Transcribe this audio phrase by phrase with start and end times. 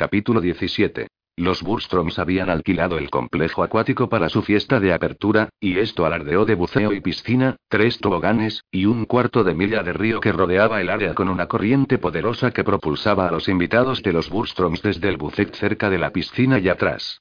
[0.00, 1.08] Capítulo 17.
[1.36, 6.46] Los Burstroms habían alquilado el complejo acuático para su fiesta de apertura, y esto alardeó
[6.46, 10.80] de buceo y piscina, tres toboganes, y un cuarto de milla de río que rodeaba
[10.80, 15.10] el área con una corriente poderosa que propulsaba a los invitados de los Burstroms desde
[15.10, 17.20] el bucet cerca de la piscina y atrás.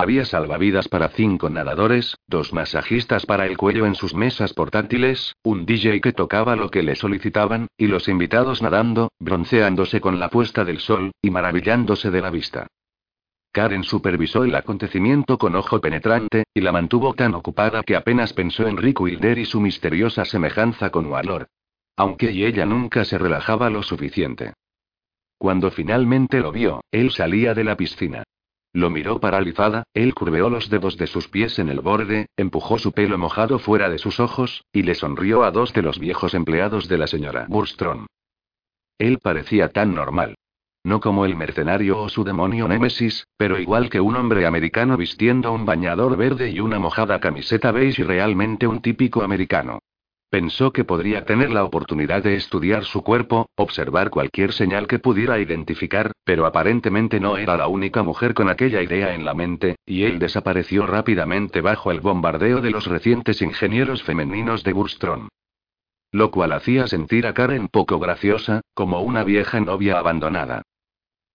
[0.00, 5.66] Había salvavidas para cinco nadadores, dos masajistas para el cuello en sus mesas portátiles, un
[5.66, 10.64] DJ que tocaba lo que le solicitaban, y los invitados nadando, bronceándose con la puesta
[10.64, 12.66] del sol, y maravillándose de la vista.
[13.52, 18.66] Karen supervisó el acontecimiento con ojo penetrante, y la mantuvo tan ocupada que apenas pensó
[18.68, 21.48] en Rick Wilder y su misteriosa semejanza con Walor.
[21.96, 24.54] Aunque y ella nunca se relajaba lo suficiente.
[25.36, 28.24] Cuando finalmente lo vio, él salía de la piscina.
[28.72, 32.92] Lo miró paralizada, él curveó los dedos de sus pies en el borde, empujó su
[32.92, 36.88] pelo mojado fuera de sus ojos, y le sonrió a dos de los viejos empleados
[36.88, 38.06] de la señora Burstrom.
[38.98, 40.36] Él parecía tan normal.
[40.84, 45.52] No como el mercenario o su demonio Némesis, pero igual que un hombre americano vistiendo
[45.52, 49.80] un bañador verde y una mojada camiseta beige y realmente un típico americano.
[50.30, 55.40] Pensó que podría tener la oportunidad de estudiar su cuerpo, observar cualquier señal que pudiera
[55.40, 60.04] identificar, pero aparentemente no era la única mujer con aquella idea en la mente, y
[60.04, 65.28] él desapareció rápidamente bajo el bombardeo de los recientes ingenieros femeninos de Burstrom.
[66.12, 70.62] Lo cual hacía sentir a Karen poco graciosa, como una vieja novia abandonada.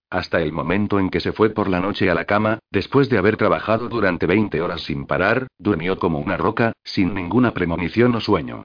[0.09, 3.17] Hasta el momento en que se fue por la noche a la cama, después de
[3.17, 8.21] haber trabajado durante 20 horas sin parar, durmió como una roca, sin ninguna premonición o
[8.21, 8.63] sueño.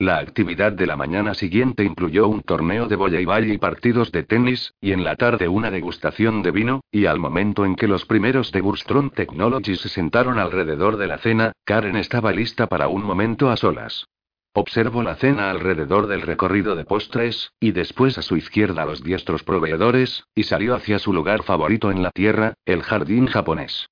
[0.00, 4.72] La actividad de la mañana siguiente incluyó un torneo de voleibol y partidos de tenis,
[4.80, 8.52] y en la tarde una degustación de vino, y al momento en que los primeros
[8.52, 13.50] de Burstrom Technologies se sentaron alrededor de la cena, Karen estaba lista para un momento
[13.50, 14.06] a solas.
[14.52, 19.42] Observó la cena alrededor del recorrido de postres, y después a su izquierda los diestros
[19.42, 23.88] proveedores, y salió hacia su lugar favorito en la tierra, el jardín japonés.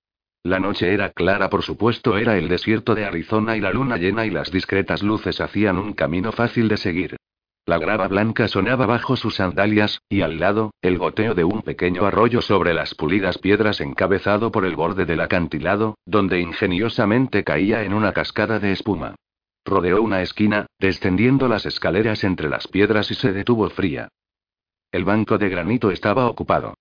[0.47, 4.27] La noche era clara, por supuesto, era el desierto de Arizona y la luna llena
[4.27, 7.17] y las discretas luces hacían un camino fácil de seguir.
[7.67, 12.07] La grava blanca sonaba bajo sus sandalias, y al lado, el goteo de un pequeño
[12.07, 17.92] arroyo sobre las pulidas piedras encabezado por el borde del acantilado, donde ingeniosamente caía en
[17.92, 19.17] una cascada de espuma.
[19.64, 24.11] Rodeó una esquina, descendiendo las escaleras entre las piedras y se detuvo fría.
[24.92, 26.74] El banco de granito estaba ocupado.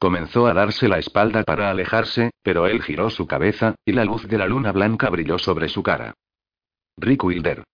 [0.00, 4.26] Comenzó a darse la espalda para alejarse, pero él giró su cabeza, y la luz
[4.26, 6.14] de la luna blanca brilló sobre su cara.
[6.96, 7.64] Rick Wilder.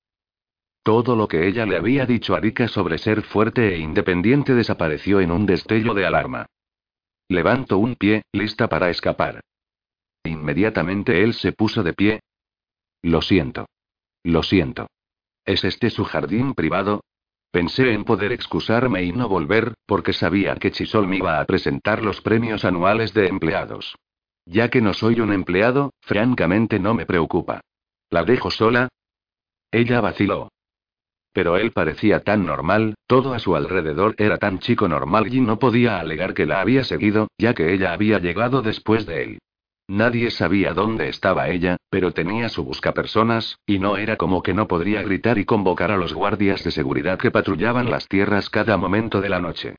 [0.83, 5.21] Todo lo que ella le había dicho a Rika sobre ser fuerte e independiente desapareció
[5.21, 6.47] en un destello de alarma.
[7.29, 9.41] Levantó un pie, lista para escapar.
[10.25, 12.21] Inmediatamente él se puso de pie.
[13.03, 13.67] Lo siento.
[14.25, 14.89] Lo siento.
[15.45, 17.03] ¿Es este su jardín privado?
[17.51, 22.03] Pensé en poder excusarme y no volver, porque sabía que Chisol me iba a presentar
[22.03, 23.97] los premios anuales de empleados.
[24.45, 27.61] Ya que no soy un empleado, francamente no me preocupa.
[28.11, 28.89] ¿La dejo sola?
[29.73, 30.49] Ella vaciló.
[31.33, 35.59] Pero él parecía tan normal, todo a su alrededor era tan chico normal y no
[35.59, 39.39] podía alegar que la había seguido, ya que ella había llegado después de él.
[39.89, 44.67] Nadie sabía dónde estaba ella, pero tenía su buscapersonas, y no era como que no
[44.67, 49.21] podría gritar y convocar a los guardias de seguridad que patrullaban las tierras cada momento
[49.21, 49.77] de la noche.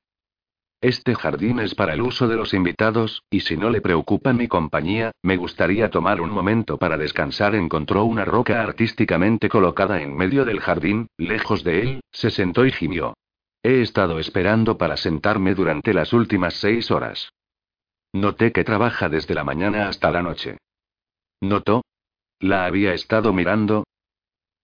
[0.80, 4.46] Este jardín es para el uso de los invitados, y si no le preocupa mi
[4.46, 7.56] compañía, me gustaría tomar un momento para descansar.
[7.56, 12.70] Encontró una roca artísticamente colocada en medio del jardín, lejos de él, se sentó y
[12.70, 13.14] gimió.
[13.62, 17.32] He estado esperando para sentarme durante las últimas seis horas.
[18.12, 20.58] Noté que trabaja desde la mañana hasta la noche.
[21.40, 21.84] ¿Notó?
[22.40, 23.84] ¿La había estado mirando?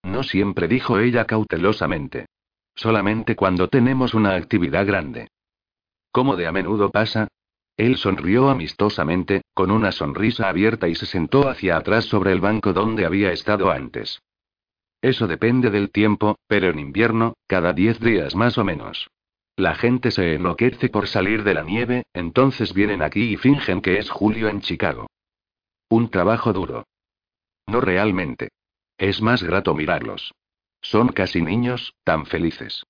[0.03, 2.27] No siempre, dijo ella cautelosamente.
[2.75, 5.28] Solamente cuando tenemos una actividad grande.
[6.10, 7.28] ¿Cómo de a menudo pasa?
[7.77, 12.72] Él sonrió amistosamente, con una sonrisa abierta y se sentó hacia atrás sobre el banco
[12.72, 14.21] donde había estado antes.
[15.03, 19.09] Eso depende del tiempo, pero en invierno, cada diez días más o menos.
[19.56, 23.98] La gente se enloquece por salir de la nieve, entonces vienen aquí y fingen que
[23.98, 25.06] es julio en Chicago.
[25.89, 26.84] Un trabajo duro.
[27.66, 28.48] No realmente.
[28.98, 30.33] Es más grato mirarlos.
[30.80, 32.84] Son casi niños, tan felices.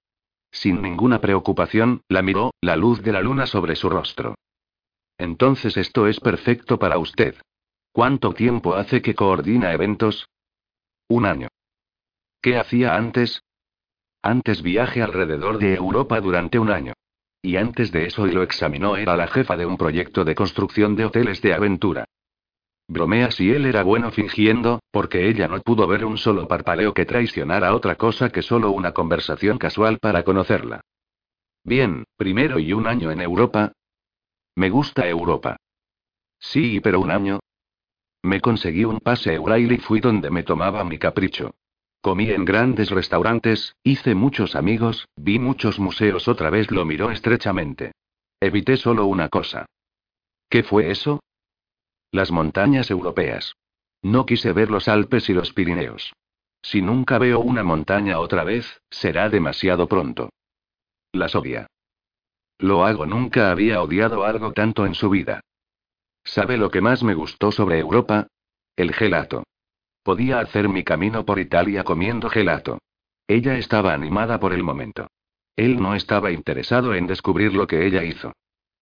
[0.51, 4.35] Sin ninguna preocupación, la miró, la luz de la luna sobre su rostro.
[5.19, 7.37] Entonces esto es perfecto para usted.
[7.93, 10.29] ¿Cuánto tiempo hace que coordina eventos?
[11.09, 11.49] Un año.
[12.41, 13.43] ¿Qué hacía antes?
[14.27, 16.95] Antes viaje alrededor de Europa durante un año.
[17.43, 20.97] Y antes de eso y lo examinó era la jefa de un proyecto de construcción
[20.97, 22.07] de hoteles de aventura.
[22.89, 27.05] Bromea si él era bueno fingiendo, porque ella no pudo ver un solo parpaleo que
[27.05, 30.81] traicionara otra cosa que solo una conversación casual para conocerla.
[31.63, 33.73] Bien, primero y un año en Europa.
[34.57, 35.59] Me gusta Europa.
[36.39, 37.41] Sí, pero un año.
[38.23, 41.55] Me conseguí un pase Eurail y fui donde me tomaba mi capricho.
[42.05, 46.29] Comí en grandes restaurantes, hice muchos amigos, vi muchos museos.
[46.29, 47.93] Otra vez lo miró estrechamente.
[48.41, 49.65] Evité solo una cosa.
[50.51, 51.21] ¿Qué fue eso?
[52.13, 53.55] Las montañas europeas.
[54.03, 56.13] No quise ver los Alpes y los Pirineos.
[56.61, 60.29] Si nunca veo una montaña otra vez, será demasiado pronto.
[61.11, 61.69] Las odia.
[62.59, 65.41] Lo hago, nunca había odiado algo tanto en su vida.
[66.23, 68.27] ¿Sabe lo que más me gustó sobre Europa?
[68.77, 69.45] El gelato.
[70.05, 72.79] Podía hacer mi camino por Italia comiendo gelato.
[73.27, 75.09] Ella estaba animada por el momento.
[75.57, 78.35] Él no estaba interesado en descubrir lo que ella hizo.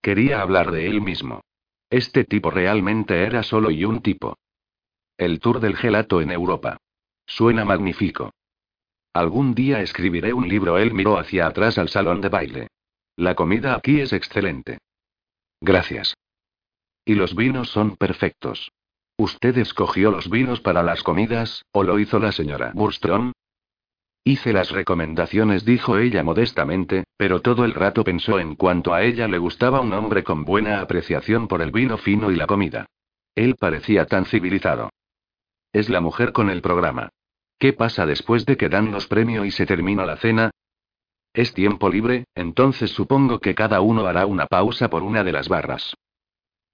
[0.02, 1.40] Quería hablar de él mismo.
[1.88, 4.36] Este tipo realmente era solo y un tipo.
[5.16, 6.78] El tour del gelato en Europa.
[7.24, 8.32] Suena magnífico.
[9.12, 10.76] Algún día escribiré un libro.
[10.76, 12.68] Él miró hacia atrás al salón de baile.
[13.14, 14.78] La comida aquí es excelente.
[15.60, 16.16] Gracias.
[17.04, 18.72] Y los vinos son perfectos.
[19.22, 23.30] ¿Usted escogió los vinos para las comidas, o lo hizo la señora Burstrom?
[24.24, 29.28] Hice las recomendaciones, dijo ella modestamente, pero todo el rato pensó en cuanto a ella
[29.28, 32.86] le gustaba un hombre con buena apreciación por el vino fino y la comida.
[33.36, 34.90] Él parecía tan civilizado.
[35.72, 37.10] Es la mujer con el programa.
[37.60, 40.50] ¿Qué pasa después de que dan los premios y se termina la cena?
[41.32, 45.48] Es tiempo libre, entonces supongo que cada uno hará una pausa por una de las
[45.48, 45.94] barras.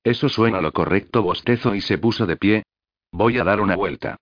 [0.02, 2.62] Eso suena lo correcto, bostezo y se puso de pie.
[3.12, 4.16] Voy a dar una vuelta.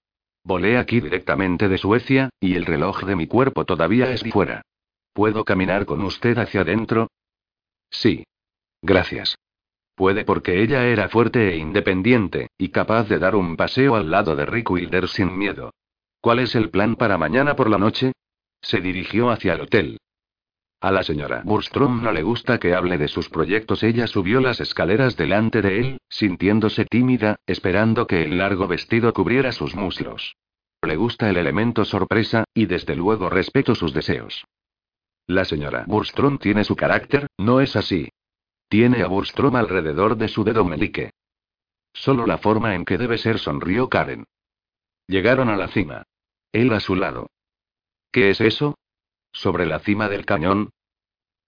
[0.45, 4.63] Volé aquí directamente de Suecia, y el reloj de mi cuerpo todavía es fuera.
[5.13, 7.09] ¿Puedo caminar con usted hacia adentro?
[7.91, 8.25] Sí.
[8.83, 9.37] Gracias.
[9.97, 14.37] Puede porque ella era fuerte e independiente, y capaz de dar un paseo al lado
[14.37, 15.73] de Rick Wilder sin miedo.
[16.21, 18.13] ¿Cuál es el plan para mañana por la noche?
[18.61, 19.99] Se dirigió hacia el hotel.
[20.87, 23.83] A la señora Burstrom no le gusta que hable de sus proyectos.
[23.83, 29.51] Ella subió las escaleras delante de él, sintiéndose tímida, esperando que el largo vestido cubriera
[29.51, 30.37] sus muslos.
[30.83, 34.45] Le gusta el elemento sorpresa, y desde luego respeto sus deseos.
[35.27, 38.09] La señora Burstrom tiene su carácter, ¿no es así?
[38.69, 41.11] Tiene a Burstrom alrededor de su dedo meñique.
[41.95, 44.25] Solo la forma en que debe ser sonrió Karen.
[45.09, 46.05] Llegaron a la cima.
[46.53, 47.29] Él a su lado.
[48.13, 48.77] ¿Qué es eso?
[49.37, 50.71] sobre la cima del cañón?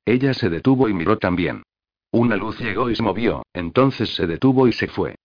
[0.08, 1.64] Ella se detuvo y miró también.
[2.12, 5.16] Una luz llegó y se movió, entonces se detuvo y se fue.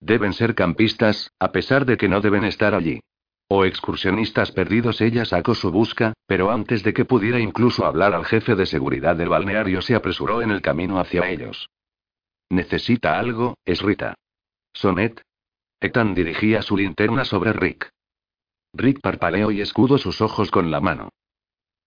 [0.00, 2.98] Deben ser campistas, a pesar de que no deben estar allí.
[3.46, 5.00] O excursionistas perdidos.
[5.00, 9.14] Ella sacó su busca, pero antes de que pudiera incluso hablar al jefe de seguridad
[9.14, 11.70] del balneario se apresuró en el camino hacia ellos.
[12.48, 13.58] ¿Necesita algo?
[13.64, 14.16] Es Rita.
[14.72, 15.22] ¿Sonet?
[15.80, 17.88] Ethan dirigía su linterna sobre Rick.
[18.72, 21.10] Rick parpadeó y escudo sus ojos con la mano.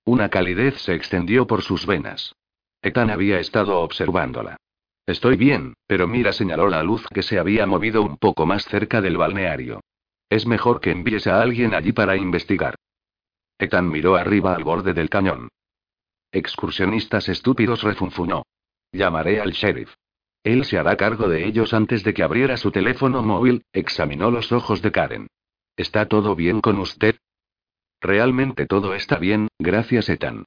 [0.05, 2.35] Una calidez se extendió por sus venas.
[2.81, 4.57] Ethan había estado observándola.
[5.05, 9.01] Estoy bien, pero mira, señaló la luz que se había movido un poco más cerca
[9.01, 9.81] del balneario.
[10.29, 12.75] Es mejor que envíes a alguien allí para investigar.
[13.57, 15.49] Ethan miró arriba al borde del cañón.
[16.31, 18.43] Excursionistas estúpidos refunfunó.
[18.91, 19.93] Llamaré al sheriff.
[20.43, 24.51] Él se hará cargo de ellos antes de que abriera su teléfono móvil, examinó los
[24.51, 25.27] ojos de Karen.
[25.77, 27.15] ¿Está todo bien con usted?
[28.03, 30.43] Realmente todo está bien, gracias Ethan.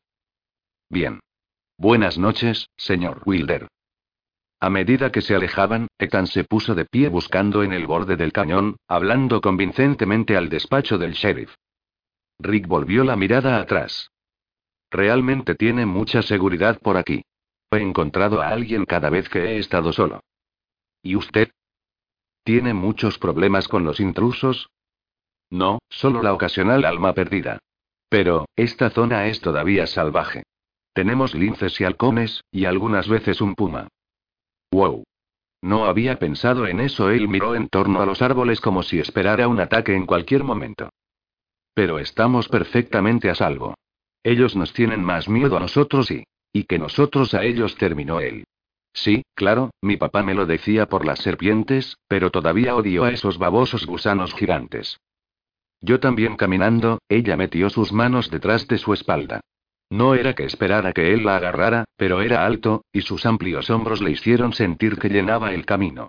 [0.91, 1.20] Bien.
[1.79, 3.69] Buenas noches, señor Wilder.
[4.61, 8.32] A medida que se alejaban, Ethan se puso de pie buscando en el borde del
[8.32, 11.55] cañón, hablando convincentemente al despacho del sheriff.
[12.39, 14.10] Rick volvió la mirada atrás.
[14.91, 17.25] Realmente tiene mucha seguridad por aquí.
[17.70, 20.20] He encontrado a alguien cada vez que he estado solo.
[21.03, 21.51] ¿Y usted?
[22.44, 24.69] ¿Tiene muchos problemas con los intrusos?
[25.50, 27.58] No, solo la ocasional alma perdida.
[28.08, 30.44] Pero, esta zona es todavía salvaje.
[30.93, 33.88] Tenemos linces y halcones, y algunas veces un puma.
[34.70, 35.05] Wow.
[35.62, 37.10] No había pensado en eso.
[37.10, 40.91] Él miró en torno a los árboles como si esperara un ataque en cualquier momento.
[41.74, 43.74] Pero estamos perfectamente a salvo.
[44.22, 46.24] Ellos nos tienen más miedo a nosotros y...
[46.53, 48.44] y que nosotros a ellos terminó él.
[48.93, 53.36] Sí, claro, mi papá me lo decía por las serpientes, pero todavía odio a esos
[53.36, 54.98] babosos gusanos gigantes.
[55.86, 59.40] Yo también caminando, ella metió sus manos detrás de su espalda.
[59.88, 64.02] No era que esperara que él la agarrara, pero era alto, y sus amplios hombros
[64.02, 66.08] le hicieron sentir que llenaba el camino.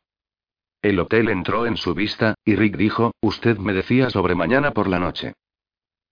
[0.82, 4.88] El hotel entró en su vista, y Rick dijo, usted me decía sobre mañana por
[4.88, 5.34] la noche.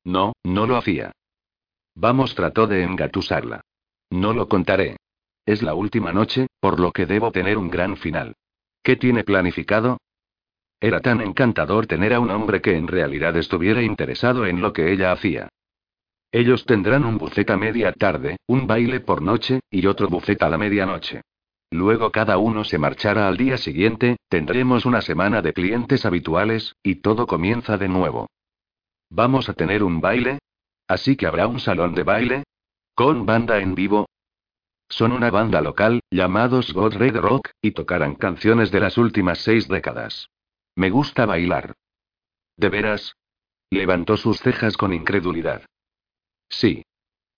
[0.03, 1.11] No, no lo hacía.
[1.95, 3.61] Vamos, trató de engatusarla.
[4.11, 4.97] No lo contaré.
[5.43, 8.35] Es la última noche, por lo que debo tener un gran final.
[8.83, 9.97] ¿Qué tiene planificado?
[10.85, 14.91] Era tan encantador tener a un hombre que en realidad estuviera interesado en lo que
[14.91, 15.49] ella hacía.
[16.31, 20.49] Ellos tendrán un buffet a media tarde, un baile por noche, y otro buffet a
[20.49, 21.23] la medianoche.
[21.71, 27.01] Luego cada uno se marchará al día siguiente, tendremos una semana de clientes habituales, y
[27.01, 28.27] todo comienza de nuevo.
[29.09, 30.37] ¿Vamos a tener un baile?
[30.87, 32.43] ¿Así que habrá un salón de baile?
[32.93, 34.05] ¿Con banda en vivo?
[34.87, 39.67] Son una banda local, llamados God Red Rock, y tocarán canciones de las últimas seis
[39.67, 40.29] décadas.
[40.75, 41.75] Me gusta bailar.
[42.57, 43.15] ¿De veras?
[43.69, 45.65] Levantó sus cejas con incredulidad.
[46.49, 46.83] Sí.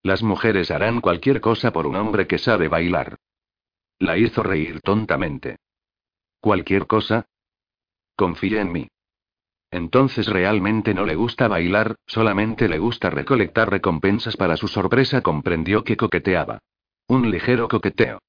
[0.04, 3.18] Las mujeres harán cualquier cosa por un hombre que sabe bailar.
[4.00, 5.58] La hizo reír tontamente.
[6.40, 7.26] ¿Cualquier cosa?
[8.16, 8.88] Confía en mí.
[9.70, 15.84] Entonces realmente no le gusta bailar, solamente le gusta recolectar recompensas para su sorpresa comprendió
[15.84, 16.60] que coqueteaba.
[17.08, 18.20] Un ligero coqueteo.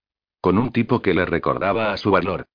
[0.40, 2.46] Con un tipo que le recordaba a su valor.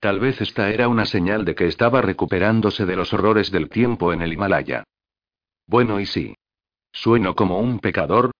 [0.00, 4.12] Tal vez esta era una señal de que estaba recuperándose de los horrores del tiempo
[4.12, 4.84] en el Himalaya.
[5.66, 6.34] Bueno, y sí.
[6.92, 8.30] ¿Sueno como un pecador?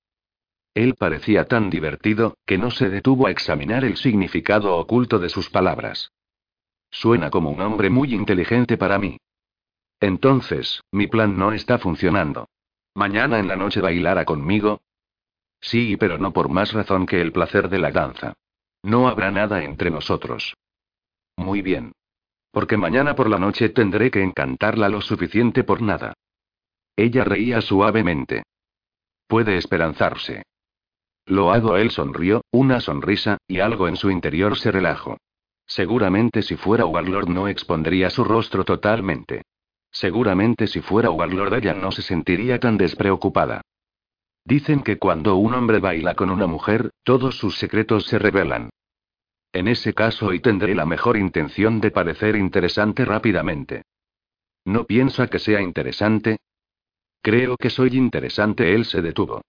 [0.75, 5.50] Él parecía tan divertido, que no se detuvo a examinar el significado oculto de sus
[5.50, 6.12] palabras.
[6.91, 9.19] Suena como un hombre muy inteligente para mí.
[10.00, 12.49] Entonces, mi plan no está funcionando.
[12.95, 14.81] Mañana en la noche bailará conmigo,
[15.61, 18.35] Sí, pero no por más razón que el placer de la danza.
[18.83, 20.57] No habrá nada entre nosotros.
[21.38, 21.92] Muy bien.
[22.50, 26.14] Porque mañana por la noche tendré que encantarla lo suficiente por nada.
[26.97, 28.42] Ella reía suavemente.
[29.28, 30.42] Puede esperanzarse.
[31.26, 35.16] Lo hago, él sonrió, una sonrisa, y algo en su interior se relajó.
[35.64, 39.42] Seguramente si fuera Warlord no expondría su rostro totalmente.
[39.92, 43.61] Seguramente si fuera Warlord ella no se sentiría tan despreocupada.
[44.45, 48.71] Dicen que cuando un hombre baila con una mujer, todos sus secretos se revelan.
[49.52, 53.83] En ese caso hoy tendré la mejor intención de parecer interesante rápidamente.
[54.64, 56.38] ¿No piensa que sea interesante?
[57.23, 58.75] Creo que soy interesante.
[58.75, 59.43] Él se detuvo.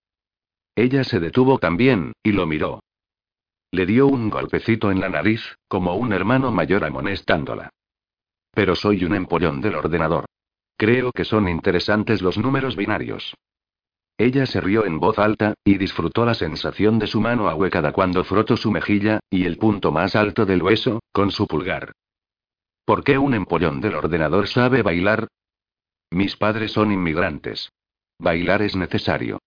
[0.76, 2.82] Ella se detuvo también, y lo miró.
[3.72, 7.70] Le dio un golpecito en la nariz, como un hermano mayor amonestándola.
[8.52, 10.26] Pero soy un empollón del ordenador.
[10.78, 13.36] Creo que son interesantes los números binarios.
[14.20, 18.26] Ella se rió en voz alta, y disfrutó la sensación de su mano ahuecada cuando
[18.26, 21.94] frotó su mejilla, y el punto más alto del hueso, con su pulgar.
[22.84, 25.30] ¿Por qué un empollón del ordenador sabe bailar?
[26.12, 27.72] Mis padres son inmigrantes.
[28.20, 29.40] Bailar es necesario.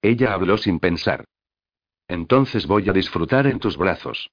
[0.00, 1.26] Ella habló sin pensar.
[2.08, 4.30] Entonces voy a disfrutar en tus brazos.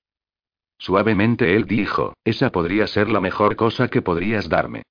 [0.77, 4.83] Suavemente él dijo, esa podría ser la mejor cosa que podrías darme.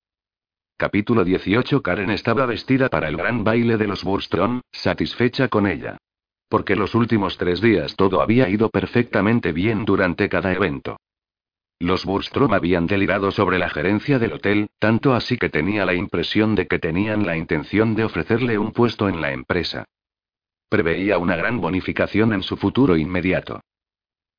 [0.79, 5.97] Capítulo 18 Karen estaba vestida para el gran baile de los Burstrom, satisfecha con ella.
[6.49, 10.97] Porque los últimos tres días todo había ido perfectamente bien durante cada evento.
[11.79, 16.53] Los Burstrom habían delirado sobre la gerencia del hotel, tanto así que tenía la impresión
[16.53, 19.85] de que tenían la intención de ofrecerle un puesto en la empresa.
[20.69, 23.61] Preveía una gran bonificación en su futuro inmediato.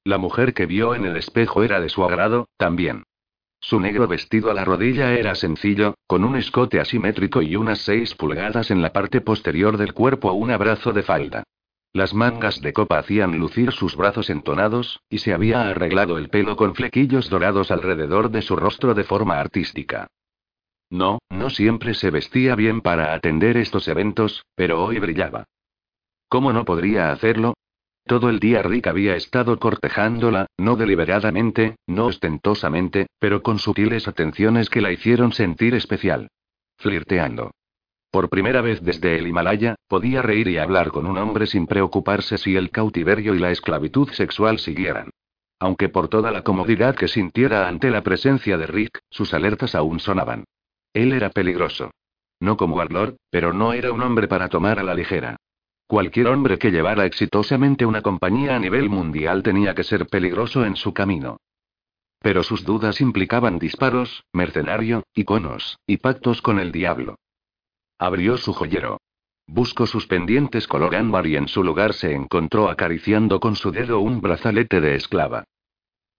[0.04, 3.07] La mujer que vio en el espejo era de su agrado, también.
[3.60, 8.14] Su negro vestido a la rodilla era sencillo, con un escote asimétrico y unas 6
[8.14, 11.42] pulgadas en la parte posterior del cuerpo o un abrazo de falda.
[11.92, 16.56] Las mangas de copa hacían lucir sus brazos entonados, y se había arreglado el pelo
[16.56, 20.06] con flequillos dorados alrededor de su rostro de forma artística.
[20.90, 25.44] No, no siempre se vestía bien para atender estos eventos, pero hoy brillaba.
[26.28, 27.54] ¿Cómo no podría hacerlo?
[28.08, 34.70] Todo el día Rick había estado cortejándola, no deliberadamente, no ostentosamente, pero con sutiles atenciones
[34.70, 36.28] que la hicieron sentir especial.
[36.78, 37.50] Flirteando.
[38.10, 42.38] Por primera vez desde el Himalaya, podía reír y hablar con un hombre sin preocuparse
[42.38, 45.10] si el cautiverio y la esclavitud sexual siguieran.
[45.60, 50.00] Aunque por toda la comodidad que sintiera ante la presencia de Rick, sus alertas aún
[50.00, 50.44] sonaban.
[50.94, 51.90] Él era peligroso.
[52.40, 55.36] No como Warlord, pero no era un hombre para tomar a la ligera.
[55.88, 60.76] Cualquier hombre que llevara exitosamente una compañía a nivel mundial tenía que ser peligroso en
[60.76, 61.38] su camino.
[62.21, 67.16] Pero sus dudas implicaban disparos, mercenario, iconos, y pactos con el diablo.
[67.99, 68.99] Abrió su joyero.
[69.47, 74.00] Buscó sus pendientes color ámbar y en su lugar se encontró acariciando con su dedo
[74.00, 75.45] un brazalete de esclava.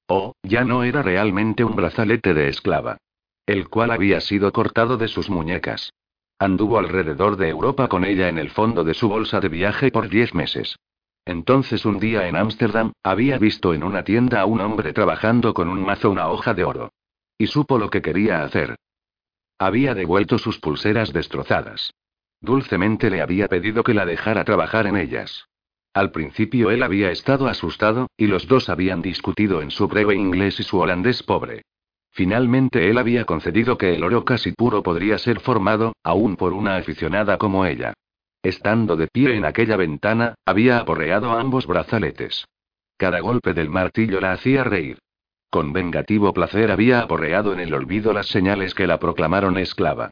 [0.07, 2.97] Oh, ya no era realmente un brazalete de esclava.
[3.45, 5.91] El cual había sido cortado de sus muñecas.
[6.39, 10.07] Anduvo alrededor de Europa con ella en el fondo de su bolsa de viaje por
[10.07, 10.79] diez meses.
[11.25, 15.67] Entonces un día en Ámsterdam, había visto en una tienda a un hombre trabajando con
[15.67, 16.93] un mazo una hoja de oro.
[17.37, 18.77] Y supo lo que quería hacer.
[19.57, 21.93] Había devuelto sus pulseras destrozadas.
[22.39, 25.45] Dulcemente le había pedido que la dejara trabajar en ellas.
[25.93, 30.59] Al principio él había estado asustado, y los dos habían discutido en su breve inglés
[30.61, 31.63] y su holandés pobre.
[32.11, 36.75] Finalmente él había concedido que el oro casi puro podría ser formado, aún por una
[36.75, 37.93] aficionada como ella.
[38.41, 42.45] Estando de pie en aquella ventana, había aporreado ambos brazaletes.
[42.97, 44.97] Cada golpe del martillo la hacía reír.
[45.49, 50.11] Con vengativo placer había aporreado en el olvido las señales que la proclamaron esclava.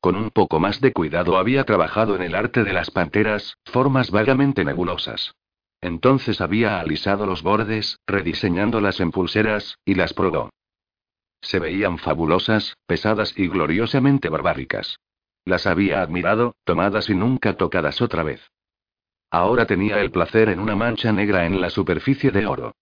[0.00, 4.10] Con un poco más de cuidado había trabajado en el arte de las panteras, formas
[4.10, 5.34] vagamente nebulosas.
[5.80, 10.50] Entonces había alisado los bordes, rediseñándolas en pulseras, y las probó.
[11.40, 14.98] Se veían fabulosas, pesadas y gloriosamente barbáricas.
[15.44, 18.50] Las había admirado, tomadas y nunca tocadas otra vez.
[19.30, 22.74] Ahora tenía el placer en una mancha negra en la superficie de oro.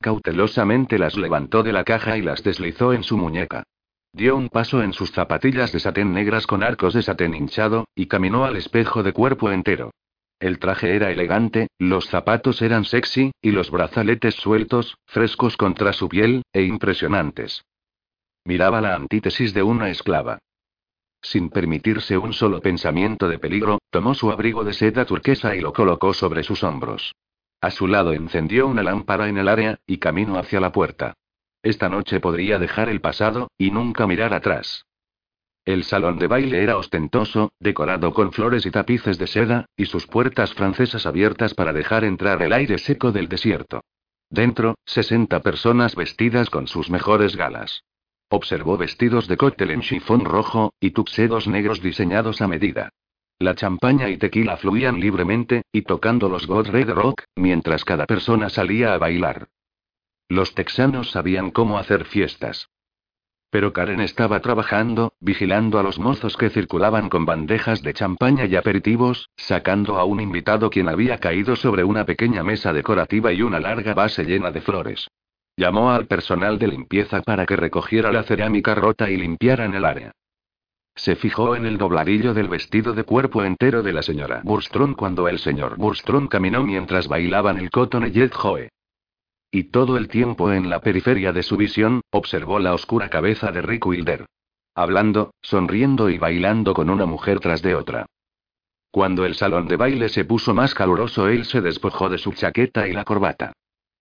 [0.00, 3.64] Cautelosamente las levantó de la caja y las deslizó en su muñeca.
[4.12, 8.06] Dio un paso en sus zapatillas de satén negras con arcos de satén hinchado, y
[8.06, 9.90] caminó al espejo de cuerpo entero.
[10.38, 16.08] El traje era elegante, los zapatos eran sexy, y los brazaletes sueltos, frescos contra su
[16.08, 17.64] piel, e impresionantes.
[18.46, 20.38] Miraba la antítesis de una esclava.
[21.22, 25.72] Sin permitirse un solo pensamiento de peligro, tomó su abrigo de seda turquesa y lo
[25.72, 27.14] colocó sobre sus hombros.
[27.62, 31.14] A su lado encendió una lámpara en el área, y caminó hacia la puerta.
[31.62, 34.84] Esta noche podría dejar el pasado, y nunca mirar atrás.
[35.64, 40.06] El salón de baile era ostentoso, decorado con flores y tapices de seda, y sus
[40.06, 43.80] puertas francesas abiertas para dejar entrar el aire seco del desierto.
[44.28, 47.82] Dentro, 60 personas vestidas con sus mejores galas.
[48.28, 52.90] Observó vestidos de cóctel en chifón rojo, y tuxedos negros diseñados a medida.
[53.38, 58.48] La champaña y tequila fluían libremente, y tocando los God Red Rock, mientras cada persona
[58.48, 59.48] salía a bailar.
[60.28, 62.68] Los texanos sabían cómo hacer fiestas.
[63.50, 68.56] Pero Karen estaba trabajando, vigilando a los mozos que circulaban con bandejas de champaña y
[68.56, 73.60] aperitivos, sacando a un invitado quien había caído sobre una pequeña mesa decorativa y una
[73.60, 75.08] larga base llena de flores.
[75.56, 80.12] Llamó al personal de limpieza para que recogiera la cerámica rota y limpiaran el área.
[80.96, 85.28] Se fijó en el dobladillo del vestido de cuerpo entero de la señora Burstrom cuando
[85.28, 88.68] el señor Burstrom caminó mientras bailaban el Cotton Jet Joe.
[89.50, 93.62] Y todo el tiempo en la periferia de su visión, observó la oscura cabeza de
[93.62, 94.26] Rick Wilder.
[94.74, 98.06] Hablando, sonriendo y bailando con una mujer tras de otra.
[98.90, 102.88] Cuando el salón de baile se puso más caluroso, él se despojó de su chaqueta
[102.88, 103.52] y la corbata.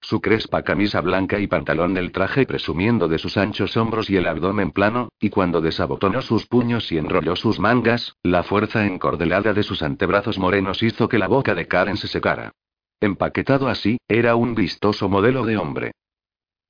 [0.03, 4.27] Su crespa camisa blanca y pantalón del traje presumiendo de sus anchos hombros y el
[4.27, 9.63] abdomen plano, y cuando desabotonó sus puños y enrolló sus mangas, la fuerza encordelada de
[9.63, 12.51] sus antebrazos morenos hizo que la boca de Karen se secara.
[12.99, 15.91] Empaquetado así, era un vistoso modelo de hombre.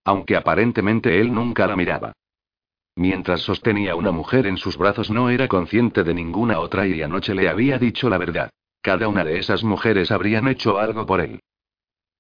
[0.06, 2.14] Aunque aparentemente él nunca la miraba.
[2.96, 7.34] Mientras sostenía una mujer en sus brazos no era consciente de ninguna otra y anoche
[7.34, 8.52] le había dicho la verdad.
[8.84, 11.40] Cada una de esas mujeres habrían hecho algo por él.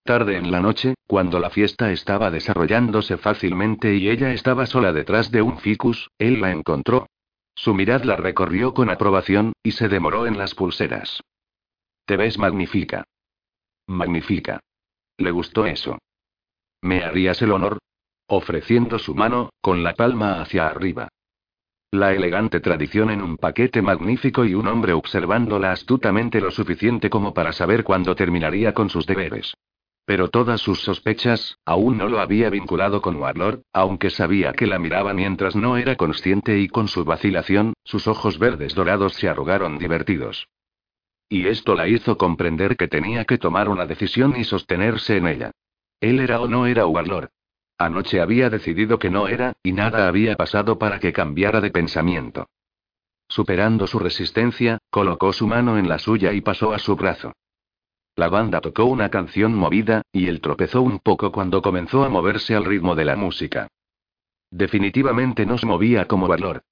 [0.05, 5.31] Tarde en la noche, cuando la fiesta estaba desarrollándose fácilmente y ella estaba sola detrás
[5.31, 7.07] de un ficus, él la encontró.
[7.55, 11.21] Su mirada la recorrió con aprobación, y se demoró en las pulseras.
[12.05, 13.05] Te ves magnífica.
[13.87, 14.59] Magnífica.
[15.17, 15.99] Le gustó eso.
[16.81, 17.77] ¿Me harías el honor?
[18.27, 21.07] Ofreciendo su mano, con la palma hacia arriba.
[21.91, 27.33] La elegante tradición en un paquete magnífico y un hombre observándola astutamente lo suficiente como
[27.33, 29.53] para saber cuándo terminaría con sus deberes.
[30.05, 34.77] Pero todas sus sospechas, aún no lo había vinculado con Warlord, aunque sabía que la
[34.77, 39.77] miraba mientras no era consciente y con su vacilación, sus ojos verdes dorados se arrugaron
[39.77, 40.47] divertidos.
[41.29, 45.51] Y esto la hizo comprender que tenía que tomar una decisión y sostenerse en ella.
[46.01, 47.29] Él era o no era Warlord.
[47.77, 52.47] Anoche había decidido que no era, y nada había pasado para que cambiara de pensamiento.
[53.29, 57.33] Superando su resistencia, colocó su mano en la suya y pasó a su brazo.
[58.15, 62.55] La banda tocó una canción movida, y él tropezó un poco cuando comenzó a moverse
[62.55, 63.67] al ritmo de la música.
[64.51, 66.63] Definitivamente no se movía como valor.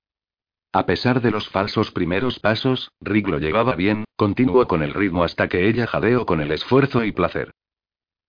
[0.72, 5.24] A pesar de los falsos primeros pasos, Rick lo llevaba bien, continuó con el ritmo
[5.24, 7.52] hasta que ella jadeó con el esfuerzo y placer.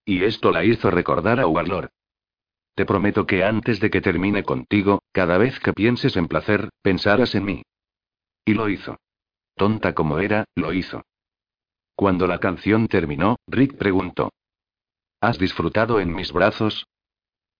[0.05, 1.90] Y esto la hizo recordar a Warlord.
[2.75, 7.35] Te prometo que antes de que termine contigo, cada vez que pienses en placer, pensarás
[7.35, 7.62] en mí.
[8.46, 8.96] Y lo hizo.
[9.55, 11.05] Tonta como era, lo hizo.
[11.94, 14.33] Cuando la canción terminó, Rick preguntó.
[15.20, 16.87] ¿Has disfrutado en mis brazos?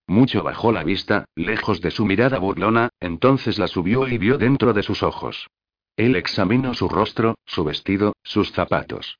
[0.07, 4.73] Mucho bajó la vista, lejos de su mirada burlona, entonces la subió y vio dentro
[4.73, 5.49] de sus ojos.
[5.97, 9.18] Él examinó su rostro, su vestido, sus zapatos.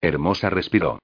[0.00, 0.98] Hermosa respiró.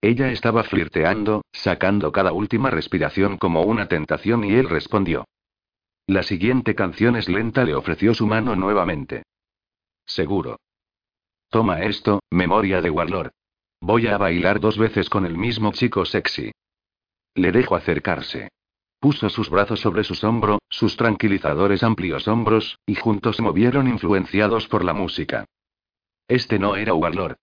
[0.00, 5.26] Ella estaba flirteando, sacando cada última respiración como una tentación y él respondió.
[6.06, 9.24] La siguiente canción es lenta, le ofreció su mano nuevamente.
[10.06, 10.58] Seguro.
[11.56, 13.30] Toma esto, memoria de Warlord.
[13.80, 16.52] Voy a bailar dos veces con el mismo chico sexy.
[17.34, 18.50] Le dejo acercarse.
[19.00, 24.68] Puso sus brazos sobre su hombro, sus tranquilizadores amplios hombros, y juntos se movieron influenciados
[24.68, 25.46] por la música.
[26.28, 27.36] Este no era Warlord.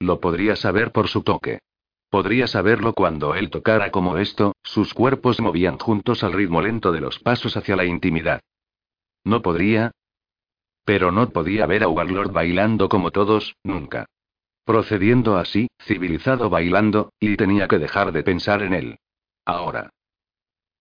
[0.00, 1.60] Lo podría saber por su toque.
[2.08, 7.02] Podría saberlo cuando él tocara como esto, sus cuerpos movían juntos al ritmo lento de
[7.02, 8.40] los pasos hacia la intimidad.
[9.22, 9.92] No podría.
[10.90, 14.06] Pero no podía ver a Warlord bailando como todos, nunca.
[14.64, 18.98] Procediendo así, civilizado bailando, y tenía que dejar de pensar en él.
[19.46, 19.90] Ahora.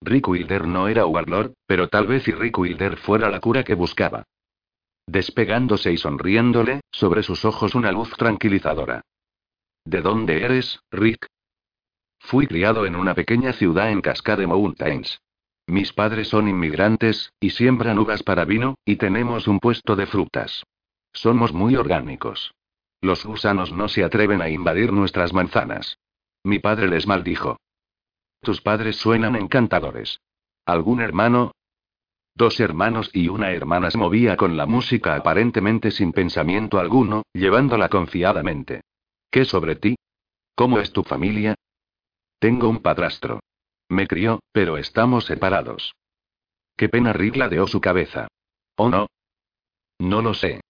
[0.01, 3.75] Rick Wilder no era Warlord, pero tal vez y Rick Wilder fuera la cura que
[3.75, 4.23] buscaba.
[5.05, 9.01] Despegándose y sonriéndole, sobre sus ojos una luz tranquilizadora.
[9.85, 11.27] ¿De dónde eres, Rick?
[12.19, 15.21] Fui criado en una pequeña ciudad en Cascade Mountains.
[15.69, 20.63] Mis padres son inmigrantes, y siembran uvas para vino, y tenemos un puesto de frutas.
[21.13, 22.55] Somos muy orgánicos.
[23.01, 25.99] Los gusanos no se atreven a invadir nuestras manzanas.
[26.43, 27.57] Mi padre les maldijo.
[28.41, 30.21] Tus padres suenan encantadores.
[30.65, 31.51] ¿Algún hermano?
[32.33, 37.89] Dos hermanos y una hermana se movía con la música aparentemente sin pensamiento alguno, llevándola
[37.89, 38.81] confiadamente.
[39.29, 39.97] ¿Qué sobre ti?
[40.55, 41.53] ¿Cómo es tu familia?
[42.39, 43.39] Tengo un padrastro.
[43.89, 45.95] Me crió, pero estamos separados.
[46.77, 48.27] Qué pena Rick ladeó su cabeza.
[48.75, 49.07] ¿O no?
[49.97, 50.61] No lo sé.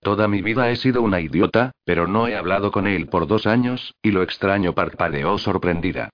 [0.00, 3.46] Toda mi vida he sido una idiota, pero no he hablado con él por dos
[3.46, 6.08] años, y lo extraño parpadeó sorprendida.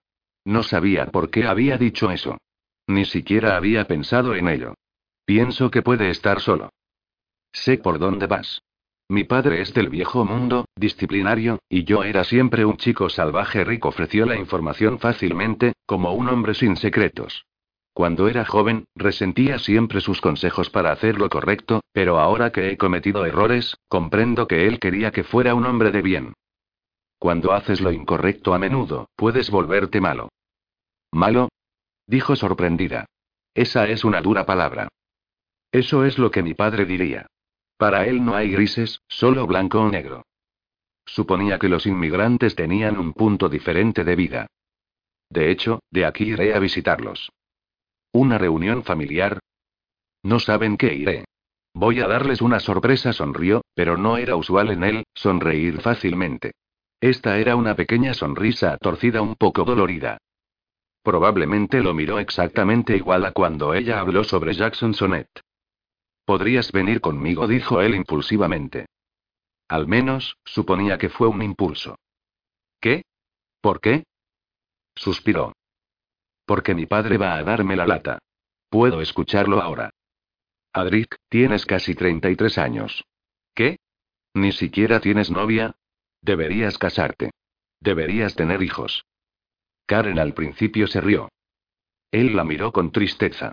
[0.44, 2.38] No sabía por qué había dicho eso.
[2.88, 4.74] Ni siquiera había pensado en ello.
[5.24, 6.70] Pienso que puede estar solo.
[7.52, 8.62] Sé por dónde vas.
[9.08, 13.62] Mi padre es del viejo mundo, disciplinario, y yo era siempre un chico salvaje.
[13.64, 17.46] Rick ofreció la información fácilmente, como un hombre sin secretos.
[17.92, 22.76] Cuando era joven, resentía siempre sus consejos para hacer lo correcto, pero ahora que he
[22.76, 26.34] cometido errores, comprendo que él quería que fuera un hombre de bien.
[27.18, 30.28] Cuando haces lo incorrecto a menudo, puedes volverte malo.
[31.12, 31.48] ¿Malo?
[32.06, 33.06] Dijo sorprendida.
[33.54, 34.88] Esa es una dura palabra.
[35.72, 37.26] Eso es lo que mi padre diría.
[37.76, 40.24] Para él no hay grises, solo blanco o negro.
[41.04, 44.46] Suponía que los inmigrantes tenían un punto diferente de vida.
[45.30, 47.30] De hecho, de aquí iré a visitarlos.
[48.12, 49.40] ¿Una reunión familiar?
[50.22, 51.24] No saben qué iré.
[51.74, 56.52] Voy a darles una sorpresa, sonrió, pero no era usual en él, sonreír fácilmente.
[57.00, 60.16] Esta era una pequeña sonrisa torcida un poco dolorida.
[61.02, 65.28] Probablemente lo miró exactamente igual a cuando ella habló sobre Jackson Sonnet.
[66.26, 68.86] Podrías venir conmigo, dijo él impulsivamente.
[69.68, 71.96] Al menos, suponía que fue un impulso.
[72.80, 73.04] ¿Qué?
[73.60, 74.04] ¿Por qué?
[74.96, 75.52] Suspiró.
[76.44, 78.18] Porque mi padre va a darme la lata.
[78.68, 79.90] Puedo escucharlo ahora.
[80.72, 83.04] Adric, tienes casi 33 años.
[83.54, 83.78] ¿Qué?
[84.34, 85.76] ¿Ni siquiera tienes novia?
[86.22, 87.30] Deberías casarte.
[87.80, 89.06] Deberías tener hijos.
[89.86, 91.28] Karen al principio se rió.
[92.10, 93.52] Él la miró con tristeza.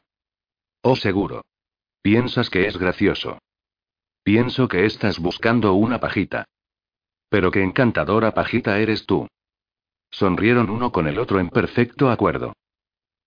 [0.82, 1.44] Oh, seguro.
[2.04, 3.40] Piensas que es gracioso.
[4.24, 6.44] Pienso que estás buscando una pajita.
[7.30, 9.26] Pero qué encantadora pajita eres tú.
[10.12, 12.52] Sonrieron uno con el otro en perfecto acuerdo.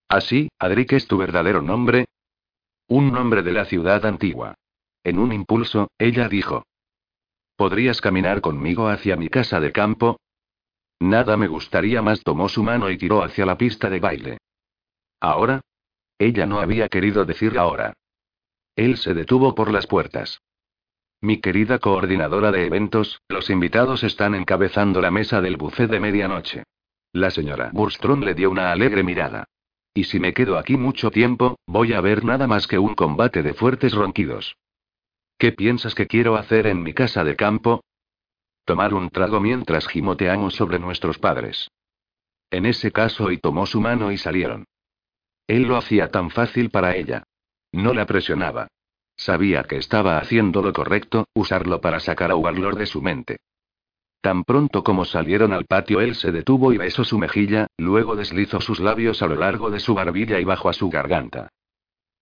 [0.09, 2.05] Así, Adric es tu verdadero nombre.
[2.87, 4.55] Un nombre de la ciudad antigua.
[5.03, 6.67] En un impulso, ella dijo.
[7.57, 10.21] ¿Podrías caminar conmigo hacia mi casa de campo?
[11.01, 12.23] Nada me gustaría más.
[12.23, 14.39] Tomó su mano y tiró hacia la pista de baile.
[15.19, 15.63] ¿Ahora?
[16.19, 17.95] Ella no había querido decir ahora.
[18.77, 20.43] Él se detuvo por las puertas.
[21.23, 26.65] Mi querida coordinadora de eventos, los invitados están encabezando la mesa del buffet de medianoche.
[27.13, 29.47] La señora Burstrom le dio una alegre mirada.
[29.95, 33.43] Y si me quedo aquí mucho tiempo, voy a ver nada más que un combate
[33.43, 34.57] de fuertes ronquidos.
[35.39, 37.83] ¿Qué piensas que quiero hacer en mi casa de campo?
[38.67, 41.71] Tomar un trago mientras gimoteamos sobre nuestros padres.
[42.51, 44.67] En ese caso, y tomó su mano y salieron.
[45.47, 47.25] Él lo hacía tan fácil para ella.
[47.73, 48.69] No la presionaba.
[49.17, 53.39] Sabía que estaba haciendo lo correcto, usarlo para sacar a Warlord de su mente.
[54.21, 58.61] Tan pronto como salieron al patio, él se detuvo y besó su mejilla, luego deslizó
[58.61, 61.49] sus labios a lo largo de su barbilla y bajo a su garganta.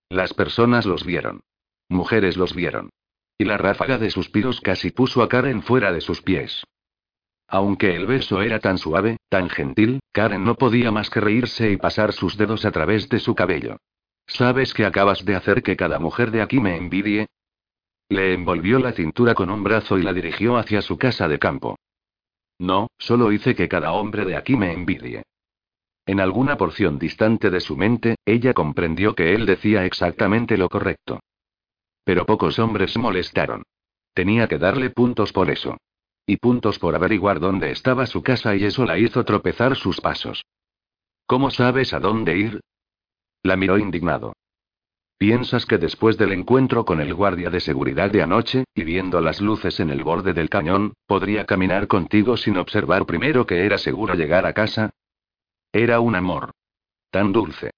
[0.08, 1.40] Las personas los vieron.
[1.88, 2.90] Mujeres los vieron.
[3.38, 6.62] Y la ráfaga de suspiros casi puso a Karen fuera de sus pies.
[7.48, 11.76] Aunque el beso era tan suave, tan gentil, Karen no podía más que reírse y
[11.76, 13.78] pasar sus dedos a través de su cabello.
[14.26, 17.28] ¿Sabes que acabas de hacer que cada mujer de aquí me envidie?
[18.08, 21.76] Le envolvió la cintura con un brazo y la dirigió hacia su casa de campo.
[22.58, 25.22] No, solo hice que cada hombre de aquí me envidie.
[26.06, 31.20] En alguna porción distante de su mente, ella comprendió que él decía exactamente lo correcto.
[32.04, 33.62] Pero pocos hombres molestaron.
[34.12, 35.78] Tenía que darle puntos por eso.
[36.26, 40.44] Y puntos por averiguar dónde estaba su casa y eso la hizo tropezar sus pasos.
[41.26, 42.60] ¿Cómo sabes a dónde ir?
[43.44, 44.32] La miró indignado.
[45.18, 49.42] ¿Piensas que después del encuentro con el guardia de seguridad de anoche, y viendo las
[49.42, 54.14] luces en el borde del cañón, podría caminar contigo sin observar primero que era seguro
[54.14, 54.90] llegar a casa?
[55.72, 56.52] Era un amor.
[57.10, 57.70] Tan dulce.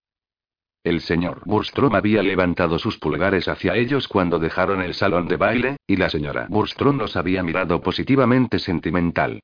[0.85, 5.77] El señor Burstrom había levantado sus pulgares hacia ellos cuando dejaron el salón de baile,
[5.85, 9.41] y la señora Burstrom los había mirado positivamente sentimental.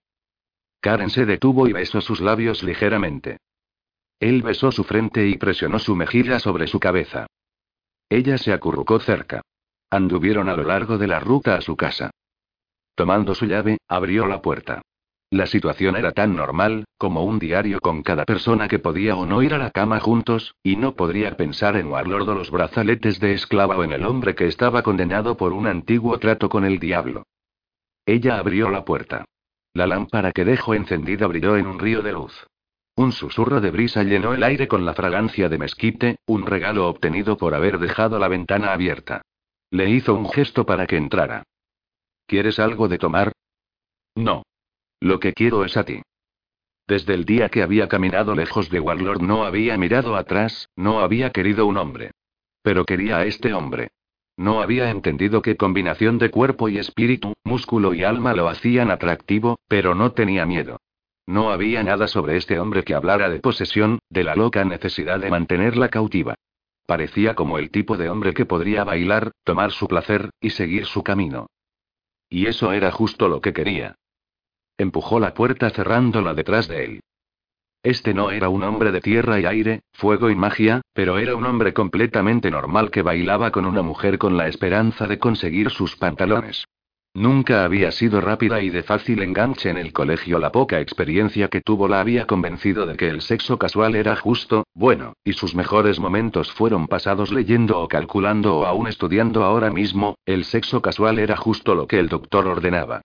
[0.80, 3.38] Karen se detuvo y besó sus labios ligeramente.
[4.22, 7.26] Él besó su frente y presionó su mejilla sobre su cabeza.
[8.08, 9.42] Ella se acurrucó cerca.
[9.90, 12.12] Anduvieron a lo largo de la ruta a su casa.
[12.94, 14.80] Tomando su llave, abrió la puerta.
[15.32, 19.42] La situación era tan normal, como un diario con cada persona que podía o no
[19.42, 23.32] ir a la cama juntos, y no podría pensar en Warlord o los brazaletes de
[23.32, 27.24] esclava o en el hombre que estaba condenado por un antiguo trato con el diablo.
[28.06, 29.24] Ella abrió la puerta.
[29.74, 32.46] La lámpara que dejó encendida brilló en un río de luz.
[32.94, 37.36] Un susurro de brisa llenó el aire con la fragancia de mezquite, un regalo obtenido
[37.36, 39.22] por haber dejado la ventana abierta.
[39.70, 41.44] Le hizo un gesto para que entrara.
[42.26, 43.32] ¿Quieres algo de tomar?
[44.14, 44.42] No.
[45.00, 46.02] Lo que quiero es a ti.
[46.86, 51.30] Desde el día que había caminado lejos de Warlord no había mirado atrás, no había
[51.30, 52.10] querido un hombre.
[52.62, 53.88] Pero quería a este hombre.
[54.36, 59.58] No había entendido qué combinación de cuerpo y espíritu, músculo y alma lo hacían atractivo,
[59.68, 60.78] pero no tenía miedo.
[61.26, 65.30] No había nada sobre este hombre que hablara de posesión, de la loca necesidad de
[65.30, 66.34] mantenerla cautiva.
[66.86, 71.02] Parecía como el tipo de hombre que podría bailar, tomar su placer, y seguir su
[71.02, 71.46] camino.
[72.28, 73.94] Y eso era justo lo que quería.
[74.76, 77.00] Empujó la puerta cerrándola detrás de él.
[77.84, 81.44] Este no era un hombre de tierra y aire, fuego y magia, pero era un
[81.44, 86.64] hombre completamente normal que bailaba con una mujer con la esperanza de conseguir sus pantalones.
[87.14, 90.38] Nunca había sido rápida y de fácil enganche en el colegio.
[90.38, 94.64] La poca experiencia que tuvo la había convencido de que el sexo casual era justo,
[94.72, 100.16] bueno, y sus mejores momentos fueron pasados leyendo o calculando o aún estudiando ahora mismo,
[100.24, 103.02] el sexo casual era justo lo que el doctor ordenaba.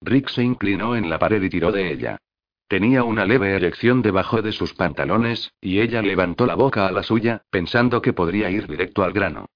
[0.00, 2.18] Rick se inclinó en la pared y tiró de ella.
[2.66, 7.02] Tenía una leve eyección debajo de sus pantalones, y ella levantó la boca a la
[7.02, 9.46] suya, pensando que podría ir directo al grano.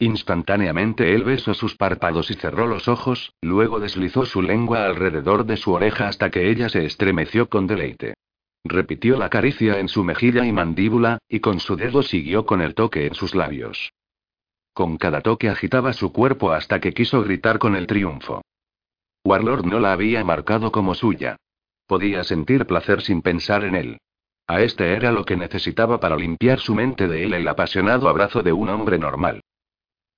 [0.00, 5.56] Instantáneamente él besó sus párpados y cerró los ojos, luego deslizó su lengua alrededor de
[5.56, 8.14] su oreja hasta que ella se estremeció con deleite.
[8.64, 12.74] Repitió la caricia en su mejilla y mandíbula, y con su dedo siguió con el
[12.74, 13.92] toque en sus labios.
[14.72, 18.42] Con cada toque agitaba su cuerpo hasta que quiso gritar con el triunfo.
[19.24, 21.36] Warlord no la había marcado como suya.
[21.88, 23.98] Podía sentir placer sin pensar en él.
[24.46, 28.42] A este era lo que necesitaba para limpiar su mente de él el apasionado abrazo
[28.42, 29.40] de un hombre normal.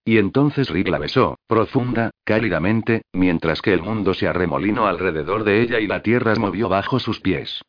[0.05, 5.63] Y entonces Rick la besó, profunda, cálidamente, mientras que el mundo se arremolinó alrededor de
[5.63, 7.61] ella y la tierra movió bajo sus pies.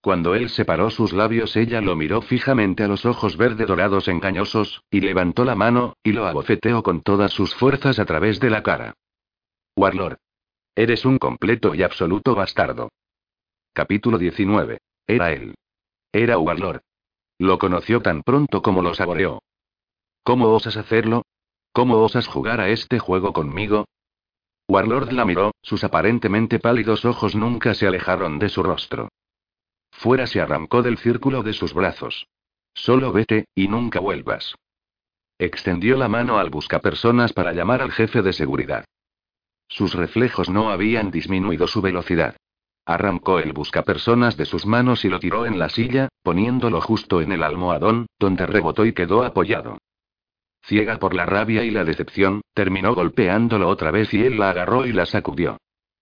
[0.00, 4.82] Cuando él separó sus labios, ella lo miró fijamente a los ojos verde dorados engañosos,
[4.90, 8.62] y levantó la mano, y lo abofeteó con todas sus fuerzas a través de la
[8.62, 8.94] cara.
[9.76, 10.18] Warlord.
[10.76, 12.90] Eres un completo y absoluto bastardo.
[13.72, 14.78] Capítulo 19.
[15.06, 15.54] Era él.
[16.12, 16.80] Era Warlord.
[17.38, 19.42] Lo conoció tan pronto como lo saboreó.
[20.22, 21.24] ¿Cómo osas hacerlo?
[21.78, 23.86] ¿Cómo osas jugar a este juego conmigo?
[24.66, 29.10] Warlord la miró, sus aparentemente pálidos ojos nunca se alejaron de su rostro.
[29.92, 32.26] Fuera se arrancó del círculo de sus brazos.
[32.74, 34.56] Solo vete, y nunca vuelvas.
[35.38, 38.84] Extendió la mano al buscapersonas para llamar al jefe de seguridad.
[39.68, 42.34] Sus reflejos no habían disminuido su velocidad.
[42.86, 47.30] Arrancó el buscapersonas de sus manos y lo tiró en la silla, poniéndolo justo en
[47.30, 49.78] el almohadón, donde rebotó y quedó apoyado.
[50.68, 54.84] Ciega por la rabia y la decepción, terminó golpeándolo otra vez y él la agarró
[54.84, 55.56] y la sacudió.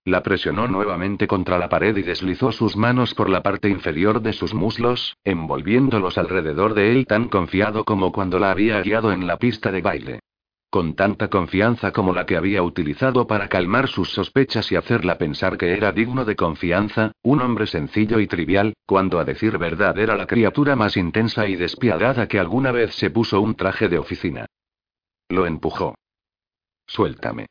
[0.04, 4.32] La presionó nuevamente contra la pared y deslizó sus manos por la parte inferior de
[4.32, 9.36] sus muslos, envolviéndolos alrededor de él tan confiado como cuando la había guiado en la
[9.36, 10.20] pista de baile.
[10.68, 15.56] Con tanta confianza como la que había utilizado para calmar sus sospechas y hacerla pensar
[15.56, 20.16] que era digno de confianza, un hombre sencillo y trivial, cuando a decir verdad era
[20.16, 24.46] la criatura más intensa y despiadada que alguna vez se puso un traje de oficina.
[25.28, 25.94] Lo empujó.
[26.86, 27.46] Suéltame.